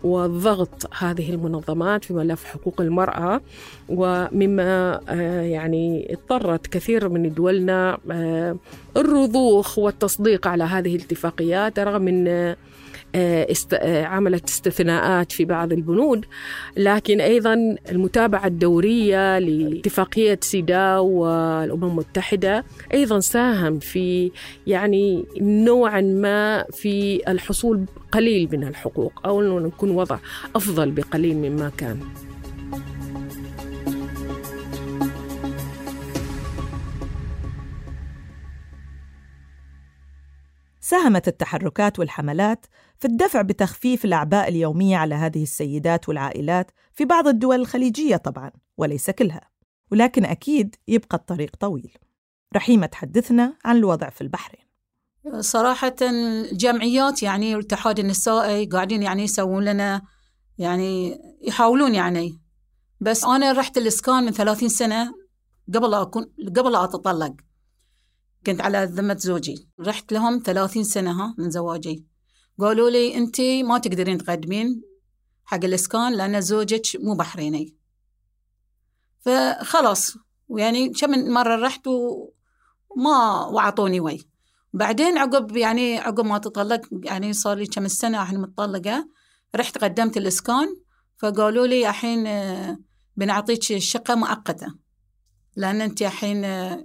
وضغط 0.02 0.90
هذه 0.98 1.30
المنظمات 1.30 2.04
في 2.04 2.14
ملف 2.14 2.44
حقوق 2.44 2.80
المرأة. 2.80 3.40
ومما 3.88 5.00
آه، 5.08 5.40
يعني 5.40 6.12
اضطرت 6.12 6.66
كثير 6.66 7.08
من 7.08 7.34
دولنا 7.34 7.98
آه، 8.10 8.56
الرضوخ 8.96 9.78
والتصديق 9.78 10.46
على 10.46 10.64
هذه 10.64 10.96
الاتفاقيات 10.96 11.78
رغم 11.78 12.24
آه، 12.28 12.56
است... 13.14 13.74
آه، 13.74 14.04
عملت 14.04 14.48
استثناءات 14.48 15.32
في 15.32 15.44
بعض 15.44 15.72
البنود. 15.72 16.26
لكن 16.76 17.20
أيضا 17.20 17.76
المتابعة 17.90 18.46
الدورية 18.46 19.38
لاتفاقية 19.38 20.38
سيداو 20.42 21.06
والأمم 21.06 21.84
المتحدة 21.84 22.64
أيضا 22.94 23.20
ساهم 23.20 23.78
في 23.78 24.30
يعني 24.66 25.24
نوعا 25.40 26.00
ما 26.00 26.64
في 26.72 27.20
الحصول 27.28 27.86
قليل 28.12 28.48
من 28.52 28.64
الحقوق 28.64 29.12
أو 29.26 29.40
أنه 29.40 29.58
نكون 29.58 29.90
وضع 29.90 30.18
أفضل 30.56 30.90
بقليل 30.90 31.36
مما 31.36 31.72
كان. 31.76 32.00
ساهمت 40.80 41.28
التحركات 41.28 41.98
والحملات 41.98 42.66
في 43.02 43.08
الدفع 43.08 43.42
بتخفيف 43.42 44.04
الأعباء 44.04 44.48
اليومية 44.48 44.96
على 44.96 45.14
هذه 45.14 45.42
السيدات 45.42 46.08
والعائلات 46.08 46.70
في 46.92 47.04
بعض 47.04 47.28
الدول 47.28 47.60
الخليجية 47.60 48.16
طبعاً 48.16 48.50
وليس 48.76 49.10
كلها. 49.10 49.50
ولكن 49.90 50.24
أكيد 50.24 50.76
يبقى 50.88 51.16
الطريق 51.16 51.56
طويل. 51.56 51.96
رحيمة 52.56 52.86
تحدثنا 52.86 53.56
عن 53.64 53.76
الوضع 53.76 54.08
في 54.10 54.20
البحرين. 54.20 54.64
صراحة 55.40 55.96
الجمعيات 56.02 57.22
يعني 57.22 57.54
الاتحاد 57.54 57.98
النسائي 57.98 58.66
قاعدين 58.66 59.02
يعني 59.02 59.22
يسوون 59.22 59.64
لنا 59.64 60.02
يعني 60.58 61.18
يحاولون 61.48 61.94
يعني. 61.94 62.40
بس 63.00 63.24
أنا 63.24 63.52
رحت 63.52 63.78
الإسكان 63.78 64.24
من 64.24 64.30
ثلاثين 64.32 64.68
سنة 64.68 65.14
قبل 65.74 65.94
أكون 65.94 66.32
قبل 66.56 66.76
أتطلق. 66.76 67.34
كنت 68.46 68.60
على 68.60 68.84
ذمة 68.84 69.16
زوجي. 69.16 69.68
رحت 69.80 70.12
لهم 70.12 70.42
ثلاثين 70.44 70.84
سنة 70.84 71.10
ها 71.22 71.34
من 71.38 71.50
زواجي. 71.50 72.11
قالوا 72.62 72.90
لي 72.90 73.16
أنت 73.16 73.40
ما 73.40 73.78
تقدرين 73.78 74.18
تقدمين 74.18 74.82
حق 75.44 75.64
الإسكان 75.64 76.12
لأن 76.12 76.40
زوجك 76.40 76.82
مو 77.00 77.14
بحريني. 77.14 77.76
فخلاص 79.20 80.16
ويعني 80.48 80.88
كم 80.88 81.10
من 81.10 81.30
مرة 81.30 81.56
رحت 81.56 81.86
وما 81.86 83.46
وعطوني 83.46 84.00
وي. 84.00 84.26
بعدين 84.72 85.18
عقب 85.18 85.56
يعني 85.56 85.98
عقب 85.98 86.24
ما 86.24 86.38
تطلق 86.38 86.80
يعني 87.04 87.32
صار 87.32 87.56
لي 87.56 87.66
كم 87.66 87.88
سنة 87.88 88.22
الحين 88.22 88.40
متطلقة 88.40 89.08
رحت 89.56 89.78
قدمت 89.78 90.16
الإسكان 90.16 90.76
فقالوا 91.18 91.66
لي 91.66 91.88
الحين 91.88 92.26
آه، 92.26 92.78
بنعطيك 93.16 93.62
شقة 93.78 94.14
مؤقتة. 94.14 94.66
لأن 95.56 95.80
أنت 95.80 96.02
الحين 96.02 96.44
آه، 96.44 96.84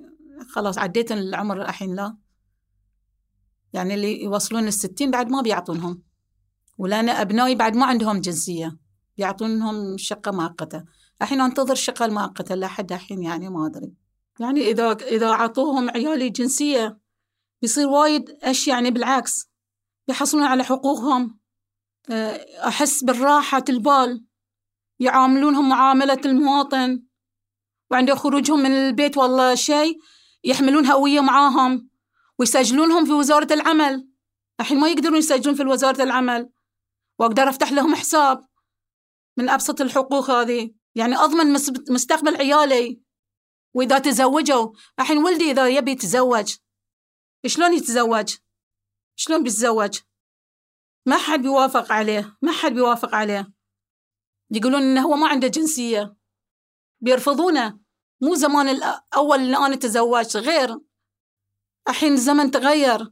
خلاص 0.49 0.77
عديت 0.77 1.11
العمر 1.11 1.61
الحين 1.61 1.95
لا. 1.95 2.17
يعني 3.77 3.93
اللي 3.93 4.23
يوصلون 4.23 4.67
الستين 4.67 5.11
بعد 5.11 5.29
ما 5.29 5.41
بيعطونهم. 5.41 6.03
ولأن 6.77 7.09
أبنائي 7.09 7.55
بعد 7.55 7.75
ما 7.75 7.85
عندهم 7.85 8.21
جنسية 8.21 8.77
بيعطونهم 9.17 9.97
شقة 9.97 10.31
مؤقتة. 10.31 10.83
الحين 11.21 11.41
أنتظر 11.41 11.71
الشقة 11.71 12.05
المؤقتة 12.05 12.55
لحد 12.55 12.91
الحين 12.91 13.23
يعني 13.23 13.49
ما 13.49 13.65
أدري. 13.67 13.93
يعني 14.39 14.61
إذا 14.71 14.91
إذا 14.91 15.31
عطوهم 15.31 15.89
عيالي 15.89 16.29
جنسية 16.29 16.99
بيصير 17.61 17.87
وايد 17.87 18.29
أشياء 18.43 18.75
يعني 18.75 18.91
بالعكس. 18.91 19.49
بيحصلون 20.07 20.43
على 20.43 20.63
حقوقهم. 20.63 21.39
آه، 22.09 22.45
أحس 22.67 23.03
بالراحة 23.03 23.63
البال. 23.69 24.25
يعاملونهم 24.99 25.69
معاملة 25.69 26.21
المواطن. 26.25 27.03
وعند 27.91 28.13
خروجهم 28.13 28.59
من 28.59 28.71
البيت 28.71 29.17
والله 29.17 29.55
شيء. 29.55 29.97
يحملون 30.43 30.85
هوية 30.85 31.21
معاهم. 31.21 31.89
ويسجلونهم 32.39 33.05
في 33.05 33.11
وزارة 33.11 33.53
العمل. 33.53 34.09
الحين 34.59 34.79
ما 34.79 34.89
يقدرون 34.89 35.17
يسجلون 35.17 35.55
في 35.55 35.63
وزارة 35.63 36.03
العمل. 36.03 36.49
وأقدر 37.19 37.49
أفتح 37.49 37.71
لهم 37.71 37.95
حساب 37.95 38.47
من 39.37 39.49
أبسط 39.49 39.81
الحقوق 39.81 40.29
هذه. 40.29 40.73
يعني 40.95 41.15
أضمن 41.15 41.53
مستقبل 41.89 42.35
عيالي. 42.35 43.01
وإذا 43.73 43.99
تزوجوا 43.99 44.73
الحين 44.99 45.17
ولدي 45.17 45.51
إذا 45.51 45.67
يبي 45.67 45.91
يتزوج 45.91 46.55
شلون 47.45 47.73
يتزوج؟ 47.73 48.35
شلون 49.15 49.43
بيتزوج؟ 49.43 49.99
ما 51.05 51.17
حد 51.17 51.41
بيوافق 51.41 51.91
عليه 51.91 52.37
ما 52.41 52.51
حد 52.51 52.71
بيوافق 52.71 53.15
عليه. 53.15 53.53
يقولون 54.51 54.81
إنه 54.81 55.01
هو 55.01 55.15
ما 55.15 55.27
عنده 55.27 55.47
جنسية. 55.47 56.15
بيرفضونه. 57.01 57.79
مو 58.21 58.35
زمان 58.35 58.69
الأول 58.69 59.39
اللي 59.39 59.57
أنا 59.57 59.75
تزوجت 59.75 60.37
غير. 60.37 60.79
الحين 61.89 62.13
الزمن 62.13 62.51
تغير. 62.51 63.11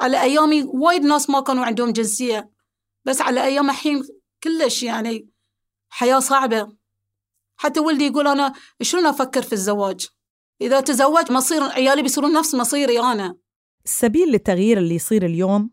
على 0.00 0.22
أيامي 0.22 0.62
وايد 0.62 1.02
ناس 1.02 1.30
ما 1.30 1.40
كانوا 1.40 1.64
عندهم 1.64 1.92
جنسية. 1.92 2.50
بس 3.04 3.20
على 3.20 3.44
أيام 3.44 3.70
الحين 3.70 4.02
كلش 4.42 4.82
يعني 4.82 5.28
حياة 5.88 6.18
صعبة. 6.18 6.72
حتى 7.56 7.80
ولدي 7.80 8.06
يقول 8.06 8.28
أنا 8.28 8.52
شلون 8.82 9.06
أفكر 9.06 9.42
في 9.42 9.52
الزواج؟ 9.52 10.08
إذا 10.60 10.80
تزوج 10.80 11.32
مصير 11.32 11.62
عيالي 11.62 12.02
بيصيرون 12.02 12.32
نفس 12.32 12.54
مصيري 12.54 13.00
أنا. 13.00 13.36
السبيل 13.84 14.28
للتغيير 14.28 14.78
اللي 14.78 14.94
يصير 14.94 15.26
اليوم 15.26 15.70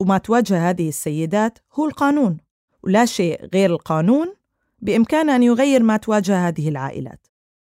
وما 0.00 0.18
تواجه 0.18 0.70
هذه 0.70 0.88
السيدات 0.88 1.58
هو 1.74 1.86
القانون 1.86 2.36
ولا 2.82 3.04
شيء 3.04 3.48
غير 3.54 3.70
القانون 3.70 4.34
بإمكانه 4.78 5.36
أن 5.36 5.42
يغير 5.42 5.82
ما 5.82 5.96
تواجه 5.96 6.48
هذه 6.48 6.68
العائلات. 6.68 7.26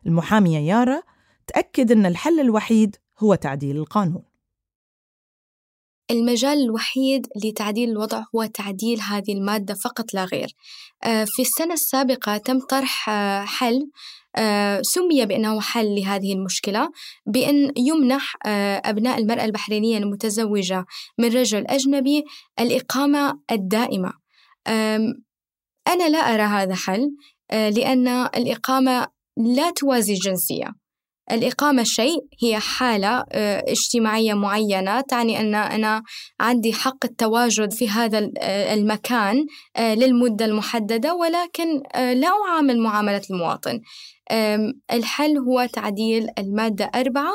المحامية 0.06 0.60
يارا 0.60 1.02
تأكد 1.48 1.92
أن 1.92 2.06
الحل 2.06 2.40
الوحيد 2.40 2.96
هو 3.20 3.36
تعديل 3.36 3.78
القانون. 3.78 4.24
المجال 6.12 6.64
الوحيد 6.64 7.28
لتعديل 7.46 7.90
الوضع 7.90 8.24
هو 8.36 8.46
تعديل 8.46 9.02
هذه 9.02 9.34
المادة 9.34 9.74
فقط 9.74 10.14
لا 10.14 10.26
غير. 10.26 10.56
آه، 11.04 11.26
في 11.28 11.42
السنة 11.42 11.74
السابقة 11.74 12.38
تم 12.38 12.60
طرح 12.60 13.10
آه، 13.10 13.46
حل 13.46 13.90
آه، 14.36 14.82
سمي 14.82 15.26
بأنه 15.26 15.62
حل 15.62 15.96
لهذه 15.96 16.34
المشكلة 16.34 16.90
بأن 17.26 17.74
يمنح 17.78 18.36
أبناء 18.86 19.18
المرأة 19.18 19.46
البحرينية 19.46 19.98
المتزوجة 19.98 20.86
من 21.18 21.28
رجل 21.28 21.68
أجنبي 21.68 22.24
الإقامة 22.60 23.40
الدائمة. 23.52 24.14
أنا 25.88 26.10
لا 26.10 26.18
أرى 26.18 26.42
هذا 26.42 26.76
حل 26.76 27.10
لأن 27.52 28.08
الإقامة 28.08 29.08
لا 29.38 29.72
توازي 29.72 30.14
الجنسية. 30.14 30.87
الإقامة 31.32 31.84
شيء 31.84 32.18
هي 32.44 32.60
حالة 32.60 33.24
آه، 33.32 33.64
اجتماعية 33.68 34.34
معينة 34.34 35.02
تعني 35.02 35.40
أن 35.40 35.56
أنا 35.56 36.04
عندي 36.40 36.74
حق 36.74 37.06
التواجد 37.06 37.74
في 37.74 37.90
هذا 37.90 38.32
آه، 38.38 38.74
المكان 38.74 39.46
آه، 39.76 39.96
للمدة 39.96 40.46
المحددة 40.46 41.14
ولكن 41.16 41.82
لا 41.96 42.30
أعامل 42.48 42.80
معاملة 42.80 43.22
المواطن. 43.32 43.82
الحل 44.94 45.38
هو 45.38 45.68
تعديل 45.74 46.28
المادة 46.40 46.92
أربعة 46.96 47.34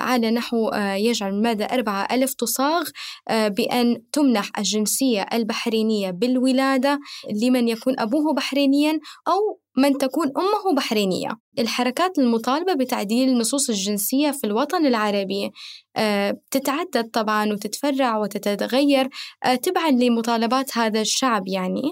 على 0.00 0.30
نحو 0.30 0.70
يجعل 0.74 1.32
المادة 1.32 1.64
أربعة 1.64 2.08
ألف 2.12 2.34
تصاغ 2.34 2.82
بأن 3.30 4.02
تمنح 4.12 4.50
الجنسية 4.58 5.26
البحرينية 5.32 6.10
بالولادة 6.10 6.98
لمن 7.42 7.68
يكون 7.68 8.00
أبوه 8.00 8.34
بحرينيا 8.34 8.98
أو 9.28 9.60
من 9.76 9.98
تكون 9.98 10.26
أمه 10.26 10.76
بحرينية. 10.76 11.30
الحركات 11.58 12.18
المطالبة 12.18 12.74
بتعديل 12.74 13.28
النصوص 13.28 13.70
الجنسية 13.70 14.30
في 14.30 14.46
الوطن 14.46 14.86
العربي 14.86 15.50
آه، 15.96 16.40
تتعدد 16.50 17.10
طبعا 17.12 17.52
وتتفرع 17.52 18.18
وتتغير 18.18 19.08
آه، 19.44 19.54
تبعا 19.54 19.90
لمطالبات 19.90 20.78
هذا 20.78 21.00
الشعب 21.00 21.48
يعني. 21.48 21.82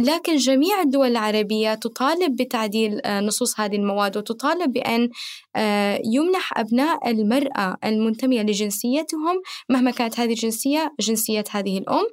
لكن 0.00 0.36
جميع 0.36 0.80
الدول 0.80 1.08
العربية 1.08 1.74
تطالب 1.74 2.36
بتعديل 2.36 3.00
آه، 3.04 3.20
نصوص 3.20 3.60
هذه 3.60 3.76
المواد 3.76 4.16
وتطالب 4.16 4.72
بأن 4.72 5.08
يمنح 6.04 6.58
أبناء 6.58 7.10
المرأة 7.10 7.76
المنتمية 7.84 8.42
لجنسيتهم 8.42 9.42
مهما 9.70 9.90
كانت 9.90 10.20
هذه 10.20 10.30
الجنسية 10.30 10.94
جنسية 11.00 11.44
هذه 11.50 11.78
الأم. 11.78 12.06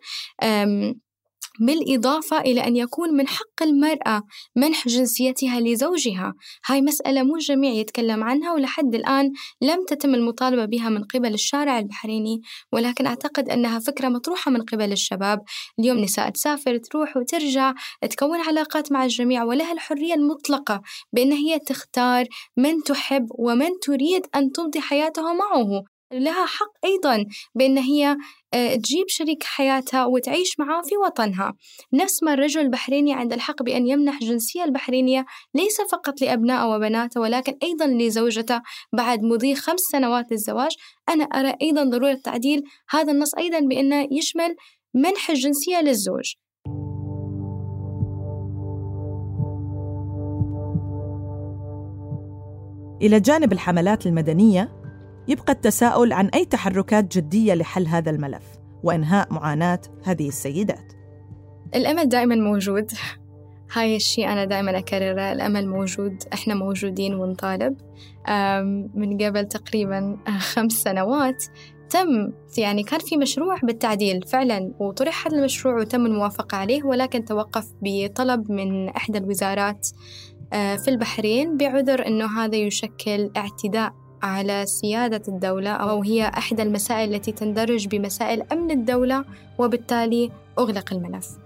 بالإضافة 1.59 2.39
إلى 2.39 2.67
أن 2.67 2.75
يكون 2.75 3.13
من 3.13 3.27
حق 3.27 3.63
المرأة 3.63 4.21
منح 4.55 4.87
جنسيتها 4.87 5.59
لزوجها. 5.59 6.33
هاي 6.65 6.81
مسألة 6.81 7.23
مو 7.23 7.35
الجميع 7.35 7.71
يتكلم 7.71 8.23
عنها 8.23 8.53
ولحد 8.53 8.95
الآن 8.95 9.31
لم 9.61 9.85
تتم 9.87 10.15
المطالبة 10.15 10.65
بها 10.65 10.89
من 10.89 11.03
قبل 11.03 11.33
الشارع 11.33 11.79
البحريني 11.79 12.41
ولكن 12.71 13.05
أعتقد 13.05 13.49
أنها 13.49 13.79
فكرة 13.79 14.09
مطروحة 14.09 14.51
من 14.51 14.61
قبل 14.61 14.91
الشباب. 14.91 15.41
اليوم 15.79 15.97
نساء 15.97 16.29
تسافر 16.29 16.77
تروح 16.77 17.17
وترجع 17.17 17.73
تكون 18.09 18.39
علاقات 18.39 18.91
مع 18.91 19.03
الجميع 19.03 19.43
ولها 19.43 19.71
الحرية 19.71 20.13
المطلقة 20.13 20.81
بأن 21.13 21.31
هي 21.31 21.59
تختار 21.59 22.25
من 22.57 22.83
تحب 22.83 23.27
ومن 23.39 23.69
تريد 23.81 24.25
أن 24.35 24.51
تمضي 24.51 24.81
حياتها 24.81 25.33
معه. 25.33 25.92
لها 26.19 26.45
حق 26.45 26.73
أيضا 26.85 27.25
بأن 27.55 27.77
هي 27.77 28.17
آه، 28.53 28.75
تجيب 28.75 29.05
شريك 29.07 29.43
حياتها 29.43 30.05
وتعيش 30.05 30.59
معاه 30.59 30.81
في 30.81 30.97
وطنها. 30.97 31.53
نفس 31.93 32.23
ما 32.23 32.33
الرجل 32.33 32.61
البحريني 32.61 33.13
عند 33.13 33.33
الحق 33.33 33.63
بأن 33.63 33.87
يمنح 33.87 34.17
الجنسية 34.21 34.63
البحرينية 34.63 35.25
ليس 35.55 35.81
فقط 35.91 36.21
لأبنائه 36.21 36.75
وبناته 36.75 37.21
ولكن 37.21 37.57
أيضا 37.63 37.87
لزوجته. 37.87 38.61
بعد 38.93 39.23
مضي 39.23 39.55
خمس 39.55 39.79
سنوات 39.79 40.31
للزواج 40.31 40.71
أنا 41.09 41.23
أرى 41.23 41.53
أيضا 41.61 41.83
ضرورة 41.83 42.13
تعديل 42.23 42.63
هذا 42.89 43.11
النص 43.11 43.35
أيضا 43.35 43.59
بأنه 43.59 44.07
يشمل 44.11 44.55
منح 44.93 45.29
الجنسية 45.29 45.81
للزوج. 45.81 46.33
إلى 53.01 53.19
جانب 53.19 53.53
الحملات 53.53 54.05
المدنية 54.07 54.83
يبقى 55.27 55.53
التساؤل 55.53 56.13
عن 56.13 56.27
أي 56.27 56.45
تحركات 56.45 57.17
جدية 57.17 57.53
لحل 57.53 57.87
هذا 57.87 58.09
الملف 58.09 58.43
وإنهاء 58.83 59.33
معاناة 59.33 59.81
هذه 60.03 60.27
السيدات. 60.27 60.93
الأمل 61.75 62.09
دائما 62.09 62.35
موجود. 62.35 62.91
هاي 63.73 63.95
الشيء 63.95 64.27
أنا 64.27 64.45
دائما 64.45 64.77
أكرره. 64.77 65.31
الأمل 65.31 65.67
موجود. 65.67 66.23
إحنا 66.33 66.55
موجودين 66.55 67.13
ونطالب. 67.13 67.77
من 68.95 69.17
قبل 69.17 69.47
تقريبا 69.47 70.17
خمس 70.53 70.71
سنوات 70.71 71.43
تم 71.89 72.31
يعني 72.57 72.83
كان 72.83 72.99
في 72.99 73.17
مشروع 73.17 73.57
بالتعديل 73.63 74.21
فعلا 74.27 74.73
وطرح 74.79 75.27
هذا 75.27 75.37
المشروع 75.37 75.79
وتم 75.79 76.05
الموافقة 76.05 76.57
عليه 76.57 76.83
ولكن 76.83 77.25
توقف 77.25 77.67
بطلب 77.81 78.51
من 78.51 78.89
إحدى 78.89 79.17
الوزارات 79.17 79.87
آه، 80.53 80.75
في 80.75 80.87
البحرين 80.87 81.57
بعذر 81.57 82.07
أنه 82.07 82.39
هذا 82.39 82.55
يشكل 82.55 83.31
اعتداء 83.37 83.93
على 84.23 84.65
سيادة 84.65 85.21
الدولة 85.27 85.69
أو 85.69 86.03
هي 86.03 86.27
إحدى 86.27 86.61
المسائل 86.61 87.15
التي 87.15 87.31
تندرج 87.31 87.87
بمسائل 87.87 88.43
أمن 88.51 88.71
الدولة 88.71 89.25
وبالتالي 89.57 90.31
أغلق 90.59 90.93
الملف. 90.93 91.37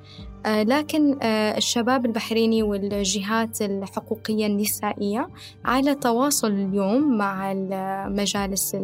آه، 0.45 0.63
لكن 0.63 1.17
آه، 1.21 1.57
الشباب 1.57 2.05
البحريني 2.05 2.63
والجهات 2.63 3.61
الحقوقية 3.61 4.45
النسائية 4.45 5.29
على 5.65 5.95
تواصل 5.95 6.51
اليوم 6.51 7.17
مع 7.17 7.51
المجالس 7.51 8.77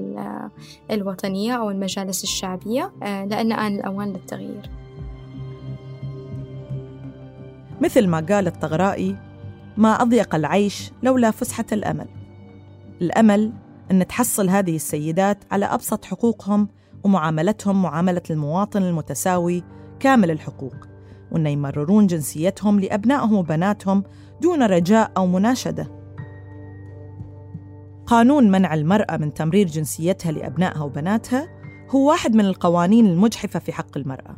الوطنية 0.91 1.53
أو 1.53 1.69
المجالس 1.69 2.23
الشعبية 2.23 2.91
آه، 3.03 3.25
لأن 3.25 3.51
آن 3.51 3.75
الأوان 3.75 4.13
للتغيير. 4.13 4.69
مثل 7.81 8.07
ما 8.07 8.25
قال 8.29 8.47
الطغرائي 8.47 9.15
ما 9.77 10.01
أضيق 10.01 10.35
العيش 10.35 10.91
لولا 11.03 11.31
فسحة 11.31 11.65
الأمل. 11.71 12.07
الأمل 13.01 13.51
أن 13.93 14.07
تحصل 14.07 14.49
هذه 14.49 14.75
السيدات 14.75 15.43
على 15.51 15.65
أبسط 15.65 16.05
حقوقهم 16.05 16.67
ومعاملتهم 17.03 17.81
معاملة 17.81 18.21
المواطن 18.29 18.83
المتساوي 18.83 19.63
كامل 19.99 20.31
الحقوق 20.31 20.75
وأن 21.31 21.47
يمررون 21.47 22.07
جنسيتهم 22.07 22.79
لأبنائهم 22.79 23.33
وبناتهم 23.33 24.03
دون 24.41 24.63
رجاء 24.63 25.11
أو 25.17 25.27
مناشدة. 25.27 25.91
قانون 28.05 28.51
منع 28.51 28.73
المرأة 28.73 29.17
من 29.17 29.33
تمرير 29.33 29.67
جنسيتها 29.67 30.31
لأبنائها 30.31 30.83
وبناتها 30.83 31.47
هو 31.89 32.09
واحد 32.09 32.35
من 32.35 32.45
القوانين 32.45 33.05
المجحفة 33.05 33.59
في 33.59 33.73
حق 33.73 33.97
المرأة. 33.97 34.37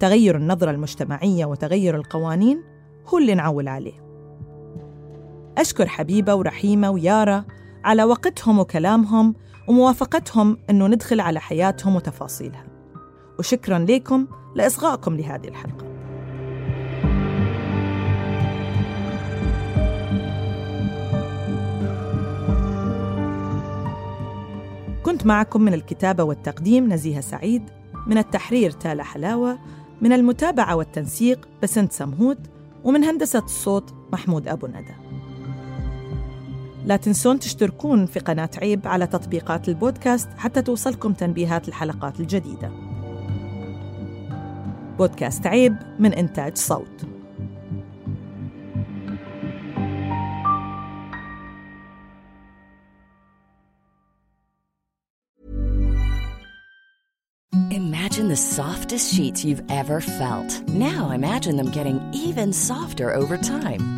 تغير 0.00 0.36
النظرة 0.36 0.70
المجتمعية 0.70 1.44
وتغير 1.44 1.96
القوانين 1.96 2.62
هو 3.06 3.18
اللي 3.18 3.34
نعول 3.34 3.68
عليه. 3.68 4.08
أشكر 5.58 5.86
حبيبة 5.86 6.34
ورحيمة 6.34 6.90
ويارا 6.90 7.44
على 7.84 8.04
وقتهم 8.04 8.58
وكلامهم 8.58 9.34
وموافقتهم 9.68 10.58
أنه 10.70 10.86
ندخل 10.86 11.20
على 11.20 11.40
حياتهم 11.40 11.96
وتفاصيلها. 11.96 12.64
وشكرا 13.38 13.78
لكم 13.78 14.26
لإصغائكم 14.54 15.16
لهذه 15.16 15.48
الحلقة. 15.48 15.88
كنت 25.02 25.26
معكم 25.26 25.62
من 25.62 25.74
الكتابة 25.74 26.24
والتقديم 26.24 26.92
نزيهة 26.92 27.20
سعيد 27.20 27.62
من 28.06 28.18
التحرير 28.18 28.70
تالا 28.70 29.02
حلاوة 29.02 29.58
من 30.02 30.12
المتابعة 30.12 30.76
والتنسيق 30.76 31.48
بسنت 31.62 31.92
سمهوت 31.92 32.38
ومن 32.84 33.04
هندسة 33.04 33.38
الصوت 33.38 33.94
محمود 34.12 34.48
أبو 34.48 34.66
ندى. 34.66 35.07
لا 36.84 36.96
تنسون 36.96 37.38
تشتركون 37.38 38.06
في 38.06 38.18
قناة 38.20 38.50
عيب 38.62 38.86
على 38.88 39.06
تطبيقات 39.06 39.68
البودكاست 39.68 40.28
حتى 40.36 40.62
توصلكم 40.62 41.12
تنبيهات 41.12 41.68
الحلقات 41.68 42.20
الجديدة 42.20 42.70
بودكاست 44.98 45.46
عيب 45.46 45.76
من 45.98 46.12
إنتاج 46.12 46.56
صوت 46.56 47.06
Imagine 57.70 58.28
the 58.28 58.36
softest 58.36 59.14
sheets 59.14 59.44
you've 59.44 59.62
ever 59.68 60.00
felt. 60.00 60.66
Now 60.68 61.10
imagine 61.10 61.56
them 61.56 61.70
getting 61.70 62.00
even 62.12 62.52
softer 62.52 63.12
over 63.14 63.36
time. 63.36 63.97